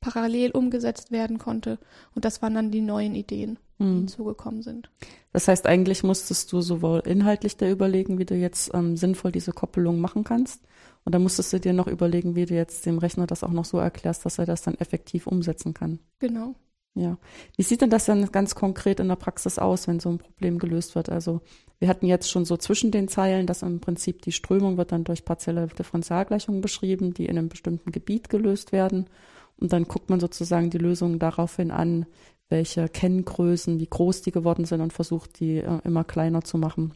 parallel 0.00 0.50
umgesetzt 0.50 1.10
werden 1.10 1.38
konnte. 1.38 1.78
Und 2.14 2.24
das 2.24 2.42
waren 2.42 2.54
dann 2.54 2.70
die 2.70 2.82
neuen 2.82 3.14
Ideen, 3.14 3.58
die 3.78 3.84
hm. 3.84 3.96
hinzugekommen 3.96 4.62
sind. 4.62 4.90
Das 5.32 5.48
heißt, 5.48 5.66
eigentlich 5.66 6.02
musstest 6.02 6.52
du 6.52 6.60
sowohl 6.60 7.02
inhaltlich 7.06 7.56
da 7.56 7.68
überlegen, 7.68 8.18
wie 8.18 8.26
du 8.26 8.34
jetzt 8.34 8.72
ähm, 8.74 8.96
sinnvoll 8.96 9.32
diese 9.32 9.52
Koppelung 9.52 10.00
machen 10.00 10.22
kannst. 10.22 10.62
Und 11.04 11.14
dann 11.14 11.22
musstest 11.22 11.52
du 11.52 11.60
dir 11.60 11.72
noch 11.72 11.86
überlegen, 11.86 12.36
wie 12.36 12.46
du 12.46 12.54
jetzt 12.54 12.84
dem 12.86 12.98
Rechner 12.98 13.26
das 13.26 13.44
auch 13.44 13.50
noch 13.50 13.64
so 13.64 13.78
erklärst, 13.78 14.24
dass 14.24 14.38
er 14.38 14.46
das 14.46 14.62
dann 14.62 14.74
effektiv 14.74 15.26
umsetzen 15.26 15.74
kann. 15.74 15.98
Genau. 16.18 16.54
Ja. 16.94 17.18
Wie 17.56 17.62
sieht 17.62 17.80
denn 17.80 17.90
das 17.90 18.04
dann 18.04 18.30
ganz 18.30 18.54
konkret 18.54 19.00
in 19.00 19.08
der 19.08 19.16
Praxis 19.16 19.58
aus, 19.58 19.88
wenn 19.88 19.98
so 19.98 20.10
ein 20.10 20.18
Problem 20.18 20.58
gelöst 20.58 20.94
wird? 20.94 21.08
Also 21.08 21.40
wir 21.80 21.88
hatten 21.88 22.06
jetzt 22.06 22.30
schon 22.30 22.44
so 22.44 22.56
zwischen 22.56 22.92
den 22.92 23.08
Zeilen, 23.08 23.46
dass 23.46 23.62
im 23.62 23.80
Prinzip 23.80 24.22
die 24.22 24.32
Strömung 24.32 24.76
wird 24.76 24.92
dann 24.92 25.02
durch 25.02 25.24
partielle 25.24 25.66
Differentialgleichungen 25.66 26.60
beschrieben, 26.60 27.12
die 27.12 27.26
in 27.26 27.36
einem 27.36 27.48
bestimmten 27.48 27.90
Gebiet 27.90 28.28
gelöst 28.28 28.70
werden. 28.70 29.10
Und 29.56 29.72
dann 29.72 29.84
guckt 29.84 30.08
man 30.08 30.20
sozusagen 30.20 30.70
die 30.70 30.78
Lösung 30.78 31.18
daraufhin 31.18 31.72
an, 31.72 32.06
welche 32.48 32.88
Kenngrößen, 32.88 33.80
wie 33.80 33.86
groß 33.86 34.22
die 34.22 34.32
geworden 34.32 34.64
sind 34.64 34.80
und 34.80 34.92
versucht, 34.92 35.40
die 35.40 35.58
äh, 35.58 35.80
immer 35.82 36.04
kleiner 36.04 36.44
zu 36.44 36.58
machen 36.58 36.94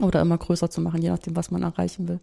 oder 0.00 0.20
immer 0.20 0.36
größer 0.36 0.68
zu 0.68 0.80
machen, 0.82 1.00
je 1.00 1.08
nachdem, 1.08 1.36
was 1.36 1.50
man 1.50 1.62
erreichen 1.62 2.08
will 2.08 2.20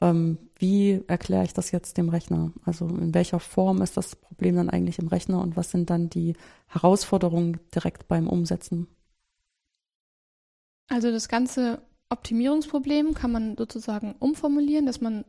ähm, 0.00 0.38
wie 0.56 1.02
erkläre 1.06 1.44
ich 1.44 1.52
das 1.52 1.70
jetzt 1.70 1.96
dem 1.96 2.08
Rechner? 2.08 2.52
Also 2.64 2.86
in 2.86 3.14
welcher 3.14 3.40
Form 3.40 3.82
ist 3.82 3.96
das 3.96 4.16
Problem 4.16 4.56
dann 4.56 4.70
eigentlich 4.70 4.98
im 4.98 5.08
Rechner 5.08 5.40
und 5.40 5.56
was 5.56 5.70
sind 5.70 5.90
dann 5.90 6.08
die 6.08 6.34
Herausforderungen 6.66 7.58
direkt 7.74 8.08
beim 8.08 8.28
Umsetzen? 8.28 8.86
Also 10.88 11.10
das 11.10 11.28
ganze 11.28 11.82
Optimierungsproblem 12.08 13.14
kann 13.14 13.32
man 13.32 13.56
sozusagen 13.56 14.14
umformulieren, 14.18 14.86
dass 14.86 15.00
man 15.00 15.24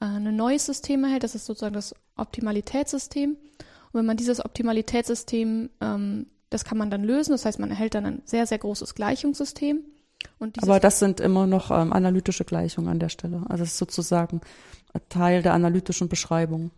äh, 0.00 0.06
ein 0.06 0.36
neues 0.36 0.66
System 0.66 1.04
erhält. 1.04 1.22
Das 1.22 1.34
ist 1.34 1.46
sozusagen 1.46 1.74
das 1.74 1.94
Optimalitätssystem. 2.16 3.30
Und 3.30 3.94
wenn 3.94 4.06
man 4.06 4.16
dieses 4.16 4.44
Optimalitätssystem, 4.44 5.70
ähm, 5.80 6.26
das 6.50 6.64
kann 6.64 6.78
man 6.78 6.90
dann 6.90 7.04
lösen. 7.04 7.32
Das 7.32 7.44
heißt, 7.44 7.58
man 7.58 7.70
erhält 7.70 7.94
dann 7.94 8.06
ein 8.06 8.22
sehr, 8.24 8.46
sehr 8.46 8.58
großes 8.58 8.94
Gleichungssystem. 8.94 9.84
Aber 10.62 10.80
das 10.80 10.98
sind 10.98 11.20
immer 11.20 11.46
noch 11.46 11.70
ähm, 11.70 11.92
analytische 11.92 12.44
Gleichungen 12.44 12.90
an 12.90 12.98
der 12.98 13.08
Stelle. 13.08 13.42
Also 13.48 13.64
es 13.64 13.72
ist 13.72 13.78
sozusagen 13.78 14.40
Teil 15.08 15.42
der 15.42 15.54
analytischen 15.54 16.08
Beschreibung. 16.08 16.70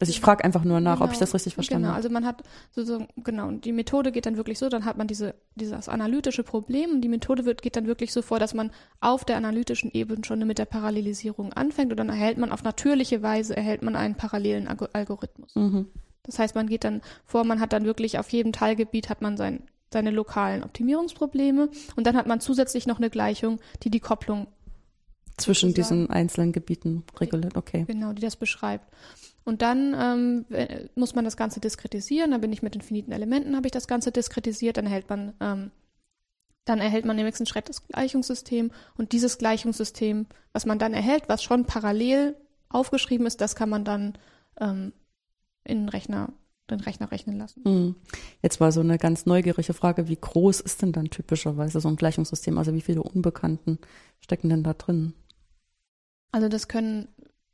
Also 0.00 0.10
ich 0.10 0.20
frage 0.20 0.44
einfach 0.44 0.64
nur 0.64 0.80
nach, 0.80 0.94
genau, 0.94 1.04
ob 1.04 1.12
ich 1.12 1.18
genau. 1.18 1.26
das 1.26 1.34
richtig 1.34 1.54
verstanden 1.54 1.86
habe. 1.86 1.92
Genau, 1.92 1.96
also 1.96 2.10
man 2.10 2.26
hat 2.26 2.42
so, 2.72 3.06
genau, 3.22 3.46
und 3.46 3.64
die 3.64 3.72
Methode 3.72 4.10
geht 4.10 4.26
dann 4.26 4.36
wirklich 4.36 4.58
so, 4.58 4.68
dann 4.68 4.84
hat 4.84 4.98
man 4.98 5.06
diese, 5.06 5.36
dieses 5.54 5.88
analytische 5.88 6.42
Problem 6.42 6.90
und 6.90 7.00
die 7.00 7.08
Methode 7.08 7.44
wird, 7.44 7.62
geht 7.62 7.76
dann 7.76 7.86
wirklich 7.86 8.12
so 8.12 8.20
vor, 8.20 8.40
dass 8.40 8.54
man 8.54 8.72
auf 9.00 9.24
der 9.24 9.36
analytischen 9.36 9.92
Ebene 9.92 10.24
schon 10.24 10.44
mit 10.46 10.58
der 10.58 10.64
Parallelisierung 10.64 11.52
anfängt 11.52 11.92
und 11.92 11.96
dann 11.96 12.08
erhält 12.08 12.38
man 12.38 12.50
auf 12.50 12.64
natürliche 12.64 13.22
Weise, 13.22 13.56
erhält 13.56 13.82
man 13.82 13.94
einen 13.94 14.16
parallelen 14.16 14.66
Algorithmus. 14.66 15.54
Mhm. 15.54 15.86
Das 16.24 16.40
heißt, 16.40 16.56
man 16.56 16.66
geht 16.66 16.82
dann 16.82 17.00
vor, 17.24 17.44
man 17.44 17.60
hat 17.60 17.72
dann 17.72 17.84
wirklich 17.84 18.18
auf 18.18 18.28
jedem 18.30 18.52
Teilgebiet 18.52 19.08
hat 19.10 19.22
man 19.22 19.36
sein, 19.36 19.62
seine 19.94 20.10
lokalen 20.10 20.62
Optimierungsprobleme 20.62 21.70
und 21.96 22.06
dann 22.06 22.16
hat 22.16 22.26
man 22.26 22.40
zusätzlich 22.40 22.86
noch 22.86 22.98
eine 22.98 23.08
Gleichung, 23.08 23.58
die 23.82 23.90
die 23.90 24.00
Kopplung 24.00 24.48
zwischen 25.36 25.74
diesen 25.74 26.10
einzelnen 26.10 26.52
Gebieten 26.52 27.04
reguliert, 27.18 27.56
okay. 27.56 27.84
Genau, 27.86 28.12
die 28.12 28.22
das 28.22 28.36
beschreibt. 28.36 28.92
Und 29.44 29.62
dann 29.62 29.94
ähm, 29.98 30.88
muss 30.94 31.14
man 31.14 31.24
das 31.24 31.36
Ganze 31.36 31.60
diskretisieren. 31.60 32.30
Dann 32.30 32.40
bin 32.40 32.52
ich 32.52 32.62
mit 32.62 32.74
infinieten 32.74 33.12
Elementen, 33.12 33.56
habe 33.56 33.66
ich 33.66 33.72
das 33.72 33.88
Ganze 33.88 34.10
diskretisiert. 34.10 34.76
Dann 34.76 34.86
erhält 34.86 35.08
man, 35.10 35.34
ähm, 35.40 35.70
dann 36.64 36.78
erhält 36.78 37.04
man 37.04 37.18
im 37.18 37.26
nächsten 37.26 37.46
Schritt 37.46 37.68
das 37.68 37.86
Gleichungssystem. 37.86 38.70
Und 38.96 39.12
dieses 39.12 39.36
Gleichungssystem, 39.38 40.26
was 40.52 40.66
man 40.66 40.78
dann 40.78 40.94
erhält, 40.94 41.24
was 41.28 41.42
schon 41.42 41.66
parallel 41.66 42.36
aufgeschrieben 42.70 43.26
ist, 43.26 43.40
das 43.40 43.54
kann 43.54 43.68
man 43.68 43.84
dann 43.84 44.14
ähm, 44.58 44.92
in 45.64 45.80
den 45.80 45.88
Rechner, 45.88 46.32
den 46.70 46.80
Rechner 46.80 47.10
rechnen 47.10 47.38
lassen. 47.38 47.62
Hm. 47.64 47.94
Jetzt 48.42 48.60
war 48.60 48.72
so 48.72 48.80
eine 48.80 48.98
ganz 48.98 49.26
neugierige 49.26 49.74
Frage, 49.74 50.08
wie 50.08 50.16
groß 50.16 50.60
ist 50.60 50.82
denn 50.82 50.92
dann 50.92 51.10
typischerweise 51.10 51.80
so 51.80 51.88
ein 51.88 51.96
Gleichungssystem? 51.96 52.56
Also 52.58 52.74
wie 52.74 52.80
viele 52.80 53.02
Unbekannten 53.02 53.78
stecken 54.20 54.48
denn 54.48 54.62
da 54.62 54.74
drin? 54.74 55.12
Also 56.32 56.48
das 56.48 56.68
können 56.68 57.08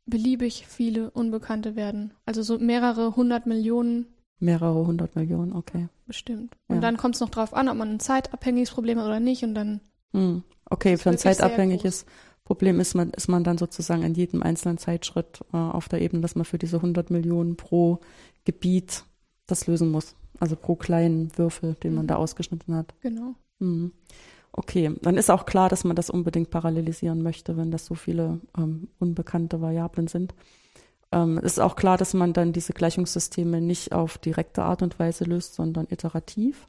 beliebig 0.06 0.66
viele 0.66 1.10
Unbekannte 1.10 1.76
werden. 1.76 2.12
Also 2.24 2.42
so 2.42 2.58
mehrere 2.58 3.16
hundert 3.16 3.46
Millionen. 3.46 4.06
Mehrere 4.38 4.86
hundert 4.86 5.16
Millionen, 5.16 5.52
okay. 5.52 5.88
Bestimmt. 6.06 6.56
Und 6.68 6.76
ja. 6.76 6.80
dann 6.80 6.96
kommt 6.96 7.14
es 7.14 7.20
noch 7.20 7.28
drauf 7.28 7.52
an, 7.52 7.68
ob 7.68 7.76
man 7.76 7.90
ein 7.90 8.00
zeitabhängiges 8.00 8.70
Problem 8.70 8.98
hat 8.98 9.06
oder 9.06 9.20
nicht 9.20 9.42
und 9.42 9.54
dann. 9.54 9.80
Hm. 10.12 10.42
Okay, 10.66 10.96
für 10.96 11.10
ein 11.10 11.18
zeitabhängiges 11.18 12.06
Problem 12.50 12.80
ist 12.80 12.94
man, 12.96 13.10
ist 13.10 13.28
man 13.28 13.44
dann 13.44 13.58
sozusagen 13.58 14.02
in 14.02 14.14
jedem 14.14 14.42
einzelnen 14.42 14.76
Zeitschritt 14.76 15.38
äh, 15.52 15.56
auf 15.56 15.88
der 15.88 16.00
Ebene, 16.00 16.20
dass 16.20 16.34
man 16.34 16.44
für 16.44 16.58
diese 16.58 16.82
hundert 16.82 17.08
Millionen 17.08 17.54
pro 17.54 18.00
Gebiet 18.44 19.04
das 19.46 19.68
lösen 19.68 19.92
muss. 19.92 20.16
Also 20.40 20.56
pro 20.56 20.74
kleinen 20.74 21.30
Würfel, 21.38 21.74
den 21.74 21.94
man 21.94 22.08
da 22.08 22.16
mhm. 22.16 22.22
ausgeschnitten 22.22 22.74
hat. 22.74 22.92
Genau. 23.02 23.36
Mhm. 23.60 23.92
Okay, 24.50 24.90
dann 25.00 25.16
ist 25.16 25.30
auch 25.30 25.46
klar, 25.46 25.68
dass 25.68 25.84
man 25.84 25.94
das 25.94 26.10
unbedingt 26.10 26.50
parallelisieren 26.50 27.22
möchte, 27.22 27.56
wenn 27.56 27.70
das 27.70 27.86
so 27.86 27.94
viele 27.94 28.40
ähm, 28.58 28.88
unbekannte 28.98 29.60
Variablen 29.60 30.08
sind. 30.08 30.34
Ähm, 31.12 31.38
ist 31.38 31.60
auch 31.60 31.76
klar, 31.76 31.98
dass 31.98 32.14
man 32.14 32.32
dann 32.32 32.52
diese 32.52 32.72
Gleichungssysteme 32.72 33.60
nicht 33.60 33.92
auf 33.92 34.18
direkte 34.18 34.64
Art 34.64 34.82
und 34.82 34.98
Weise 34.98 35.22
löst, 35.22 35.54
sondern 35.54 35.86
iterativ. 35.88 36.66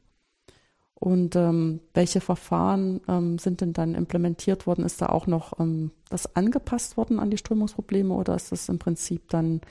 Und 1.02 1.36
ähm, 1.36 1.80
welche 1.96 2.22
Verfahren 2.22 3.02
ähm, 3.08 3.40
sind 3.40 3.62
denn 3.62 3.74
dann 3.74 3.96
implementiert 3.96 4.68
worden? 4.68 4.86
Ist 4.86 5.02
da 5.02 5.08
auch 5.08 5.26
noch 5.26 5.60
ähm, 5.60 5.90
das 6.12 6.36
angepasst 6.36 6.96
worden 6.96 7.20
an 7.20 7.32
die 7.32 7.40
Strömungsprobleme 7.40 8.14
oder 8.14 8.36
ist 8.36 8.52
das 8.52 8.70
im 8.70 8.78
Prinzip 8.78 9.28
dann 9.30 9.62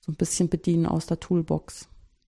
so 0.00 0.10
ein 0.10 0.16
bisschen 0.16 0.48
Bedienen 0.48 0.86
aus 0.86 1.06
der 1.06 1.20
Toolbox? 1.20 1.86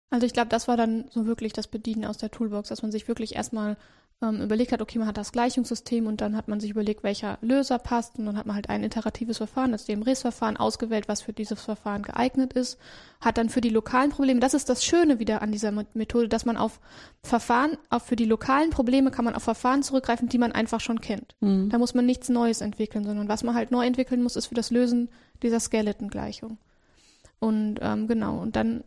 Also 0.10 0.26
ich 0.26 0.34
glaube, 0.34 0.50
das 0.50 0.68
war 0.68 0.76
dann 0.76 1.06
so 1.12 1.26
wirklich 1.28 1.54
das 1.54 1.68
Bedienen 1.68 2.04
aus 2.04 2.18
der 2.18 2.30
Toolbox, 2.30 2.68
dass 2.68 2.82
man 2.82 2.92
sich 2.92 3.08
wirklich 3.08 3.36
erstmal 3.36 3.78
ähm, 4.22 4.42
überlegt 4.42 4.72
hat, 4.72 4.82
okay, 4.82 5.00
man 5.00 5.08
hat 5.08 5.18
das 5.18 5.32
Gleichungssystem 5.32 6.06
und 6.06 6.22
dann 6.22 6.36
hat 6.38 6.48
man 6.48 6.60
sich 6.60 6.70
überlegt, 6.70 7.04
welcher 7.04 7.40
Löser 7.42 7.80
passt 7.80 8.20
und 8.20 8.26
dann 8.28 8.38
hat 8.38 8.46
man 8.46 8.56
halt 8.56 8.70
ein 8.70 8.84
iteratives 8.84 9.38
Verfahren, 9.38 9.72
das 9.72 9.86
DMRES-Verfahren 9.86 10.58
ausgewählt, 10.58 11.08
was 11.08 11.22
für 11.22 11.34
dieses 11.34 11.62
Verfahren 11.62 12.04
geeignet 12.04 12.54
ist, 12.54 12.78
hat 13.20 13.38
dann 13.38 13.50
für 13.50 13.62
die 13.62 13.70
lokalen 13.70 14.12
Probleme, 14.12 14.40
das 14.40 14.54
ist 14.54 14.70
das 14.70 14.86
Schöne 14.86 15.20
wieder 15.20 15.42
an 15.42 15.52
dieser 15.52 15.72
Methode, 15.72 16.28
dass 16.28 16.46
man 16.46 16.58
auf 16.58 16.80
Verfahren, 17.24 17.78
auch 17.90 18.02
für 18.02 18.16
die 18.16 18.26
lokalen 18.26 18.70
Probleme 18.70 19.10
kann 19.10 19.26
man 19.26 19.36
auf 19.36 19.44
Verfahren 19.44 19.82
zurückgreifen, 19.82 20.30
die 20.30 20.38
man 20.38 20.52
einfach 20.52 20.82
schon 20.82 21.02
kennt. 21.02 21.36
Mhm. 21.40 21.70
Da 21.70 21.80
muss 21.80 21.94
man 21.94 22.06
nichts 22.06 22.30
Neues 22.30 22.62
entwickeln, 22.62 23.04
sondern 23.04 23.28
was 23.28 23.44
man 23.44 23.56
halt 23.56 23.72
neu 23.72 23.86
entwickeln 23.86 24.22
muss, 24.22 24.36
ist 24.36 24.48
für 24.48 24.56
das 24.56 24.70
Lösen 24.70 25.10
dieser 25.42 25.60
Skeleton-Gleichung. 25.60 26.58
Und 27.40 27.80
ähm, 27.82 28.08
genau, 28.08 28.40
und 28.40 28.56
dann 28.56 28.84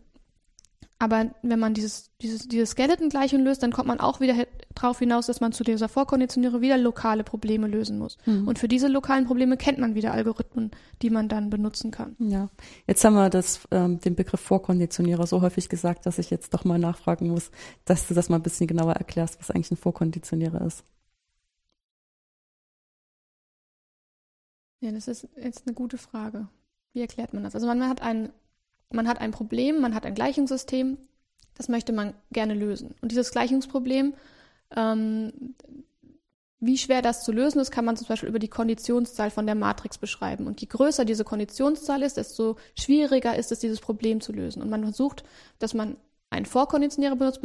aber 1.05 1.31
wenn 1.43 1.59
man 1.59 1.75
dieses, 1.75 2.11
dieses, 2.23 2.49
diese 2.49 2.65
Skeleton-Gleichung 2.65 3.43
löst, 3.45 3.63
dann 3.63 3.73
kommt 3.73 3.89
man 3.89 4.01
auch 4.01 4.21
wieder 4.21 4.47
darauf 4.75 5.01
hinaus, 5.01 5.27
dass 5.27 5.43
man 5.43 5.53
zu 5.53 5.63
dieser 5.63 5.91
Vorkonditionierung 5.91 6.63
wieder 6.63 6.79
lokale 6.79 7.25
Probleme 7.25 7.67
lösen 7.67 7.99
muss. 7.99 8.17
Mhm. 8.25 8.49
Und 8.49 8.59
für 8.59 8.69
diese 8.69 8.89
lokalen 8.89 9.27
Probleme 9.27 9.59
kennt 9.59 9.79
man 9.79 9.95
wieder 9.95 10.13
Algorithmen, 10.13 10.71
die 11.03 11.11
man 11.11 11.29
dann 11.29 11.51
benutzen 11.51 11.91
kann. 11.91 12.17
Ja, 12.19 12.49
jetzt 12.87 13.05
haben 13.05 13.13
wir 13.13 13.29
das, 13.29 13.61
ähm, 13.71 14.01
den 14.01 14.15
Begriff 14.15 14.41
Vorkonditionierer 14.41 15.27
so 15.27 15.43
häufig 15.43 15.69
gesagt, 15.69 16.07
dass 16.07 16.19
ich 16.19 16.31
jetzt 16.31 16.55
doch 16.55 16.65
mal 16.65 16.79
nachfragen 16.79 17.29
muss, 17.29 17.51
dass 17.85 18.09
du 18.09 18.15
das 18.15 18.31
mal 18.31 18.37
ein 18.37 18.43
bisschen 18.43 18.67
genauer 18.67 18.95
erklärst, 18.95 19.39
was 19.41 19.51
eigentlich 19.51 19.71
ein 19.71 19.77
Vorkonditionierer 19.77 20.63
ist. 20.63 20.85
Ja, 24.81 24.91
das 24.91 25.07
ist 25.07 25.29
jetzt 25.37 25.67
eine 25.67 25.75
gute 25.75 25.99
Frage. 25.99 26.49
Wie 26.95 27.03
erklärt 27.03 27.35
man 27.35 27.45
das? 27.45 27.55
Also 27.55 27.67
man 27.67 27.87
hat 27.87 28.01
ein 28.01 28.31
man 28.95 29.09
hat 29.09 29.21
ein 29.21 29.33
Problem, 29.33 29.81
man 29.81 29.95
hat 29.95 30.07
ein 30.07 30.15
Gleichungssystem, 30.15 30.99
das 31.57 31.69
möchte 31.69 31.93
man 31.93 32.15
gerne 32.33 32.55
lösen. 32.55 32.95
Und 33.01 33.13
dieses 33.13 33.31
Gleichungsproblem, 33.31 34.15
ähm, 34.75 35.55
wie 36.61 36.79
schwer 36.79 37.03
das 37.03 37.25
zu 37.25 37.33
lösen 37.33 37.61
ist, 37.61 37.71
kann 37.71 37.85
man 37.85 37.97
zum 37.97 38.09
Beispiel 38.09 38.29
über 38.29 38.39
die 38.39 38.49
Konditionszahl 38.49 39.31
von 39.31 39.47
der 39.47 39.55
Matrix 39.55 39.99
beschreiben. 39.99 40.47
Und 40.47 40.61
je 40.61 40.67
größer 40.67 41.05
diese 41.05 41.25
Konditionszahl 41.25 42.03
ist, 42.03 42.17
desto 42.17 42.57
schwieriger 42.79 43.37
ist 43.37 43.53
es, 43.53 43.59
dieses 43.59 43.81
Problem 43.81 44.21
zu 44.21 44.33
lösen. 44.33 44.63
Und 44.63 44.71
man 44.71 44.83
versucht, 44.83 45.25
dass 45.59 45.75
man 45.75 45.97
einen 46.31 46.47
Vorkonditionierer 46.47 47.17
benutzt, 47.17 47.41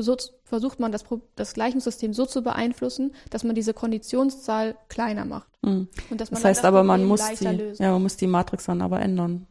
versucht 0.46 0.79
man 0.79 0.91
das, 0.91 1.03
das 1.36 1.53
Gleichungssystem 1.53 2.13
so 2.13 2.25
zu 2.25 2.41
beeinflussen, 2.41 3.13
dass 3.29 3.44
man 3.44 3.56
diese 3.56 3.74
Konditionszahl 3.74 4.75
kleiner 4.88 5.25
macht. 5.25 5.50
Mhm. 5.62 5.89
Und 6.10 6.22
dass 6.22 6.32
man 6.32 6.41
das 6.41 6.46
heißt 6.46 6.60
das 6.60 6.65
aber, 6.65 6.84
man 6.84 7.06
muss, 7.06 7.22
die, 7.39 7.74
ja, 7.77 7.91
man 7.91 8.01
muss 8.01 8.15
die 8.15 8.27
Matrix 8.27 8.65
dann 8.65 8.82
aber 8.82 9.01
ändern 9.01 9.46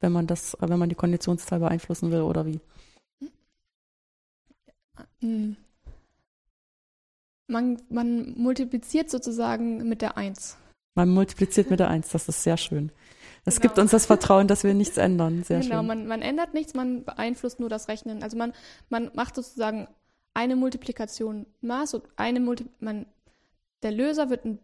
wenn 0.00 0.12
man 0.12 0.26
das, 0.26 0.56
wenn 0.60 0.78
man 0.78 0.88
die 0.88 0.94
Konditionszahl 0.94 1.60
beeinflussen 1.60 2.10
will 2.10 2.22
oder 2.22 2.46
wie? 2.46 2.60
Hm. 5.20 5.56
Man, 7.48 7.80
man 7.88 8.34
multipliziert 8.36 9.10
sozusagen 9.10 9.88
mit 9.88 10.02
der 10.02 10.16
Eins. 10.16 10.56
Man 10.94 11.10
multipliziert 11.10 11.70
mit 11.70 11.78
der 11.78 11.88
Eins, 11.88 12.08
das 12.08 12.28
ist 12.28 12.42
sehr 12.42 12.56
schön. 12.56 12.90
Das 13.44 13.60
genau. 13.60 13.68
gibt 13.68 13.78
uns 13.78 13.92
das 13.92 14.06
Vertrauen, 14.06 14.48
dass 14.48 14.64
wir 14.64 14.74
nichts 14.74 14.96
ändern. 14.96 15.44
Sehr 15.44 15.60
genau, 15.60 15.76
schön. 15.76 15.86
Man, 15.86 16.06
man 16.08 16.20
ändert 16.20 16.52
nichts, 16.52 16.74
man 16.74 17.04
beeinflusst 17.04 17.60
nur 17.60 17.68
das 17.68 17.86
Rechnen. 17.86 18.24
Also 18.24 18.36
man, 18.36 18.52
man 18.88 19.12
macht 19.14 19.36
sozusagen 19.36 19.86
eine 20.34 20.56
Multiplikation 20.56 21.46
Maß 21.60 21.94
und 21.94 22.04
eine 22.16 22.40
Multi 22.40 22.66
man, 22.80 23.06
der 23.84 23.92
Löser 23.92 24.30
wird 24.30 24.44
ein 24.44 24.58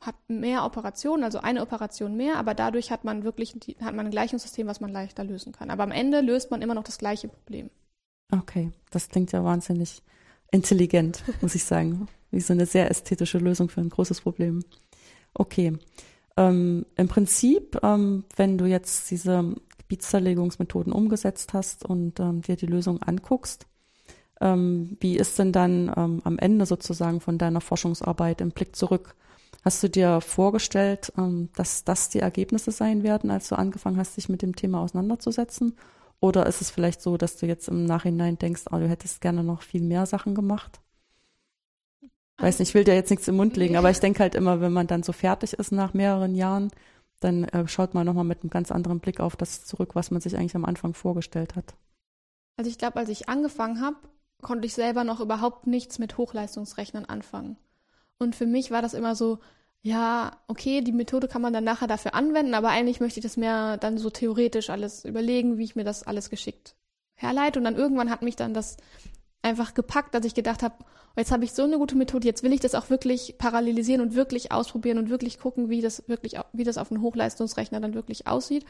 hat 0.00 0.14
mehr 0.28 0.64
Operationen, 0.64 1.24
also 1.24 1.38
eine 1.40 1.60
Operation 1.60 2.16
mehr, 2.16 2.36
aber 2.36 2.54
dadurch 2.54 2.90
hat 2.90 3.04
man 3.04 3.24
wirklich 3.24 3.54
hat 3.80 3.94
man 3.94 4.06
ein 4.06 4.10
Gleichungssystem, 4.10 4.66
was 4.66 4.80
man 4.80 4.92
leichter 4.92 5.24
lösen 5.24 5.52
kann. 5.52 5.70
Aber 5.70 5.82
am 5.82 5.90
Ende 5.90 6.20
löst 6.20 6.50
man 6.50 6.62
immer 6.62 6.74
noch 6.74 6.84
das 6.84 6.98
gleiche 6.98 7.28
Problem. 7.28 7.70
Okay, 8.30 8.70
das 8.90 9.08
klingt 9.08 9.32
ja 9.32 9.42
wahnsinnig 9.42 10.02
intelligent, 10.50 11.24
muss 11.40 11.54
ich 11.54 11.64
sagen. 11.64 12.08
Wie 12.30 12.40
so 12.40 12.52
eine 12.52 12.66
sehr 12.66 12.90
ästhetische 12.90 13.38
Lösung 13.38 13.68
für 13.68 13.80
ein 13.80 13.88
großes 13.88 14.20
Problem. 14.20 14.62
Okay. 15.34 15.78
Ähm, 16.36 16.86
Im 16.96 17.08
Prinzip, 17.08 17.78
ähm, 17.82 18.24
wenn 18.36 18.58
du 18.58 18.66
jetzt 18.66 19.10
diese 19.10 19.56
Gebietszerlegungsmethoden 19.78 20.92
umgesetzt 20.92 21.54
hast 21.54 21.84
und 21.84 22.20
ähm, 22.20 22.42
dir 22.42 22.56
die 22.56 22.66
Lösung 22.66 23.02
anguckst, 23.02 23.66
ähm, 24.40 24.96
wie 25.00 25.16
ist 25.16 25.38
denn 25.38 25.52
dann 25.52 25.92
ähm, 25.96 26.20
am 26.22 26.38
Ende 26.38 26.66
sozusagen 26.66 27.20
von 27.20 27.38
deiner 27.38 27.60
Forschungsarbeit 27.60 28.40
im 28.40 28.50
Blick 28.50 28.76
zurück? 28.76 29.16
Hast 29.64 29.82
du 29.82 29.88
dir 29.88 30.20
vorgestellt, 30.20 31.12
ähm, 31.18 31.50
dass 31.56 31.84
das 31.84 32.08
die 32.08 32.20
Ergebnisse 32.20 32.70
sein 32.70 33.02
werden, 33.02 33.30
als 33.30 33.48
du 33.48 33.56
angefangen 33.56 33.98
hast, 33.98 34.16
dich 34.16 34.28
mit 34.28 34.42
dem 34.42 34.54
Thema 34.54 34.80
auseinanderzusetzen? 34.80 35.76
Oder 36.20 36.46
ist 36.46 36.60
es 36.60 36.70
vielleicht 36.70 37.00
so, 37.00 37.16
dass 37.16 37.36
du 37.36 37.46
jetzt 37.46 37.68
im 37.68 37.84
Nachhinein 37.84 38.38
denkst, 38.38 38.64
oh, 38.70 38.78
du 38.78 38.88
hättest 38.88 39.20
gerne 39.20 39.44
noch 39.44 39.62
viel 39.62 39.82
mehr 39.82 40.06
Sachen 40.06 40.34
gemacht? 40.34 40.80
Weiß 42.38 42.60
nicht, 42.60 42.68
ich 42.68 42.74
will 42.74 42.84
dir 42.84 42.94
jetzt 42.94 43.10
nichts 43.10 43.26
im 43.26 43.36
Mund 43.36 43.56
legen, 43.56 43.76
aber 43.76 43.90
ich 43.90 43.98
denke 43.98 44.20
halt 44.20 44.36
immer, 44.36 44.60
wenn 44.60 44.72
man 44.72 44.86
dann 44.86 45.02
so 45.02 45.12
fertig 45.12 45.54
ist 45.54 45.72
nach 45.72 45.92
mehreren 45.92 46.36
Jahren, 46.36 46.70
dann 47.20 47.44
äh, 47.44 47.66
schaut 47.66 47.94
man 47.94 48.06
nochmal 48.06 48.24
mit 48.24 48.42
einem 48.42 48.50
ganz 48.50 48.70
anderen 48.70 49.00
Blick 49.00 49.18
auf 49.18 49.34
das 49.34 49.64
zurück, 49.64 49.94
was 49.94 50.12
man 50.12 50.20
sich 50.20 50.36
eigentlich 50.36 50.54
am 50.54 50.64
Anfang 50.64 50.94
vorgestellt 50.94 51.56
hat. 51.56 51.74
Also 52.56 52.70
ich 52.70 52.78
glaube, 52.78 52.96
als 52.96 53.08
ich 53.08 53.28
angefangen 53.28 53.80
habe, 53.80 53.96
konnte 54.40 54.66
ich 54.66 54.74
selber 54.74 55.02
noch 55.02 55.20
überhaupt 55.20 55.66
nichts 55.66 55.98
mit 55.98 56.16
Hochleistungsrechnern 56.16 57.06
anfangen. 57.06 57.56
Und 58.18 58.36
für 58.36 58.46
mich 58.46 58.70
war 58.70 58.82
das 58.82 58.94
immer 58.94 59.14
so, 59.14 59.38
ja, 59.82 60.36
okay, 60.48 60.80
die 60.80 60.92
Methode 60.92 61.28
kann 61.28 61.42
man 61.42 61.52
dann 61.52 61.64
nachher 61.64 61.86
dafür 61.86 62.14
anwenden, 62.14 62.54
aber 62.54 62.70
eigentlich 62.70 63.00
möchte 63.00 63.20
ich 63.20 63.24
das 63.24 63.36
mehr 63.36 63.76
dann 63.76 63.96
so 63.98 64.10
theoretisch 64.10 64.70
alles 64.70 65.04
überlegen, 65.04 65.56
wie 65.56 65.64
ich 65.64 65.76
mir 65.76 65.84
das 65.84 66.02
alles 66.02 66.30
geschickt 66.30 66.74
herleite. 67.14 67.58
Und 67.58 67.64
dann 67.64 67.76
irgendwann 67.76 68.10
hat 68.10 68.22
mich 68.22 68.36
dann 68.36 68.54
das 68.54 68.76
einfach 69.42 69.74
gepackt, 69.74 70.14
dass 70.14 70.24
ich 70.24 70.34
gedacht 70.34 70.62
habe, 70.62 70.74
oh, 70.80 71.18
jetzt 71.18 71.30
habe 71.30 71.44
ich 71.44 71.52
so 71.52 71.62
eine 71.62 71.78
gute 71.78 71.96
Methode, 71.96 72.26
jetzt 72.26 72.42
will 72.42 72.52
ich 72.52 72.60
das 72.60 72.74
auch 72.74 72.90
wirklich 72.90 73.36
parallelisieren 73.38 74.00
und 74.00 74.14
wirklich 74.14 74.52
ausprobieren 74.52 74.98
und 74.98 75.10
wirklich 75.10 75.38
gucken, 75.38 75.68
wie 75.68 75.80
das 75.80 76.08
wirklich, 76.08 76.34
wie 76.52 76.64
das 76.64 76.78
auf 76.78 76.90
einem 76.90 77.02
Hochleistungsrechner 77.02 77.80
dann 77.80 77.94
wirklich 77.94 78.26
aussieht. 78.26 78.64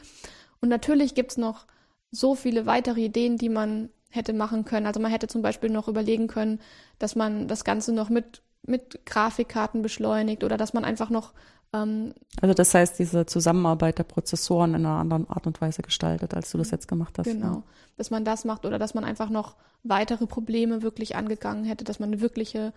Und 0.61 0.69
natürlich 0.69 1.15
gibt's 1.15 1.37
noch 1.37 1.65
so 2.11 2.35
viele 2.35 2.65
weitere 2.65 3.01
Ideen, 3.01 3.37
die 3.37 3.49
man 3.49 3.89
hätte 4.09 4.33
machen 4.33 4.65
können. 4.65 4.87
Also 4.87 4.99
man 4.99 5.11
hätte 5.11 5.27
zum 5.27 5.41
Beispiel 5.41 5.69
noch 5.69 5.87
überlegen 5.87 6.27
können, 6.27 6.59
dass 6.97 7.15
man 7.15 7.47
das 7.47 7.63
Ganze 7.63 7.93
noch 7.93 8.09
mit, 8.09 8.41
mit 8.63 9.05
Grafikkarten 9.05 9.81
beschleunigt 9.81 10.43
oder 10.43 10.57
dass 10.57 10.73
man 10.73 10.85
einfach 10.85 11.09
noch 11.09 11.33
ähm, 11.73 12.13
also 12.41 12.53
das 12.53 12.73
heißt, 12.73 12.97
diese 12.97 13.25
Zusammenarbeit 13.25 13.99
der 13.99 14.03
Prozessoren 14.03 14.73
in 14.73 14.85
einer 14.85 14.99
anderen 14.99 15.29
Art 15.29 15.45
und 15.45 15.61
Weise 15.61 15.81
gestaltet, 15.81 16.33
als 16.33 16.51
du 16.51 16.57
das 16.57 16.71
jetzt 16.71 16.87
gemacht 16.87 17.17
hast. 17.17 17.25
Genau, 17.25 17.53
ja. 17.53 17.63
dass 17.97 18.09
man 18.09 18.25
das 18.25 18.45
macht 18.45 18.65
oder 18.65 18.79
dass 18.79 18.93
man 18.93 19.03
einfach 19.03 19.29
noch 19.29 19.55
weitere 19.83 20.25
Probleme 20.25 20.81
wirklich 20.81 21.15
angegangen 21.15 21.65
hätte, 21.65 21.83
dass 21.83 21.99
man 21.99 22.09
eine 22.09 22.21
wirkliche 22.21 22.73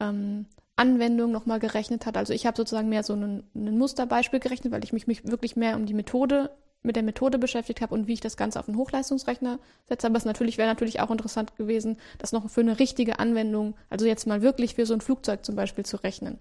ähm, 0.00 0.46
Anwendung 0.76 1.30
nochmal 1.30 1.60
gerechnet 1.60 2.06
hat. 2.06 2.16
Also 2.16 2.32
ich 2.32 2.46
habe 2.46 2.56
sozusagen 2.56 2.88
mehr 2.88 3.02
so 3.02 3.14
ein, 3.14 3.44
ein 3.54 3.78
Musterbeispiel 3.78 4.40
gerechnet, 4.40 4.72
weil 4.72 4.84
ich 4.84 4.92
mich, 4.92 5.06
mich 5.06 5.24
wirklich 5.24 5.54
mehr 5.54 5.76
um 5.76 5.86
die 5.86 5.94
Methode 5.94 6.50
mit 6.82 6.96
der 6.96 7.02
Methode 7.02 7.38
beschäftigt 7.38 7.80
habe 7.80 7.94
und 7.94 8.06
wie 8.06 8.14
ich 8.14 8.20
das 8.20 8.36
Ganze 8.36 8.58
auf 8.58 8.68
einen 8.68 8.76
Hochleistungsrechner 8.76 9.58
setze. 9.88 10.06
Aber 10.06 10.16
es 10.16 10.24
natürlich 10.24 10.58
wäre 10.58 10.68
natürlich 10.68 11.00
auch 11.00 11.10
interessant 11.10 11.56
gewesen, 11.56 11.96
das 12.18 12.32
noch 12.32 12.48
für 12.50 12.60
eine 12.60 12.78
richtige 12.78 13.18
Anwendung, 13.18 13.74
also 13.90 14.06
jetzt 14.06 14.26
mal 14.26 14.42
wirklich 14.42 14.74
für 14.74 14.86
so 14.86 14.94
ein 14.94 15.00
Flugzeug 15.00 15.44
zum 15.44 15.56
Beispiel 15.56 15.84
zu 15.84 15.96
rechnen. 15.96 16.38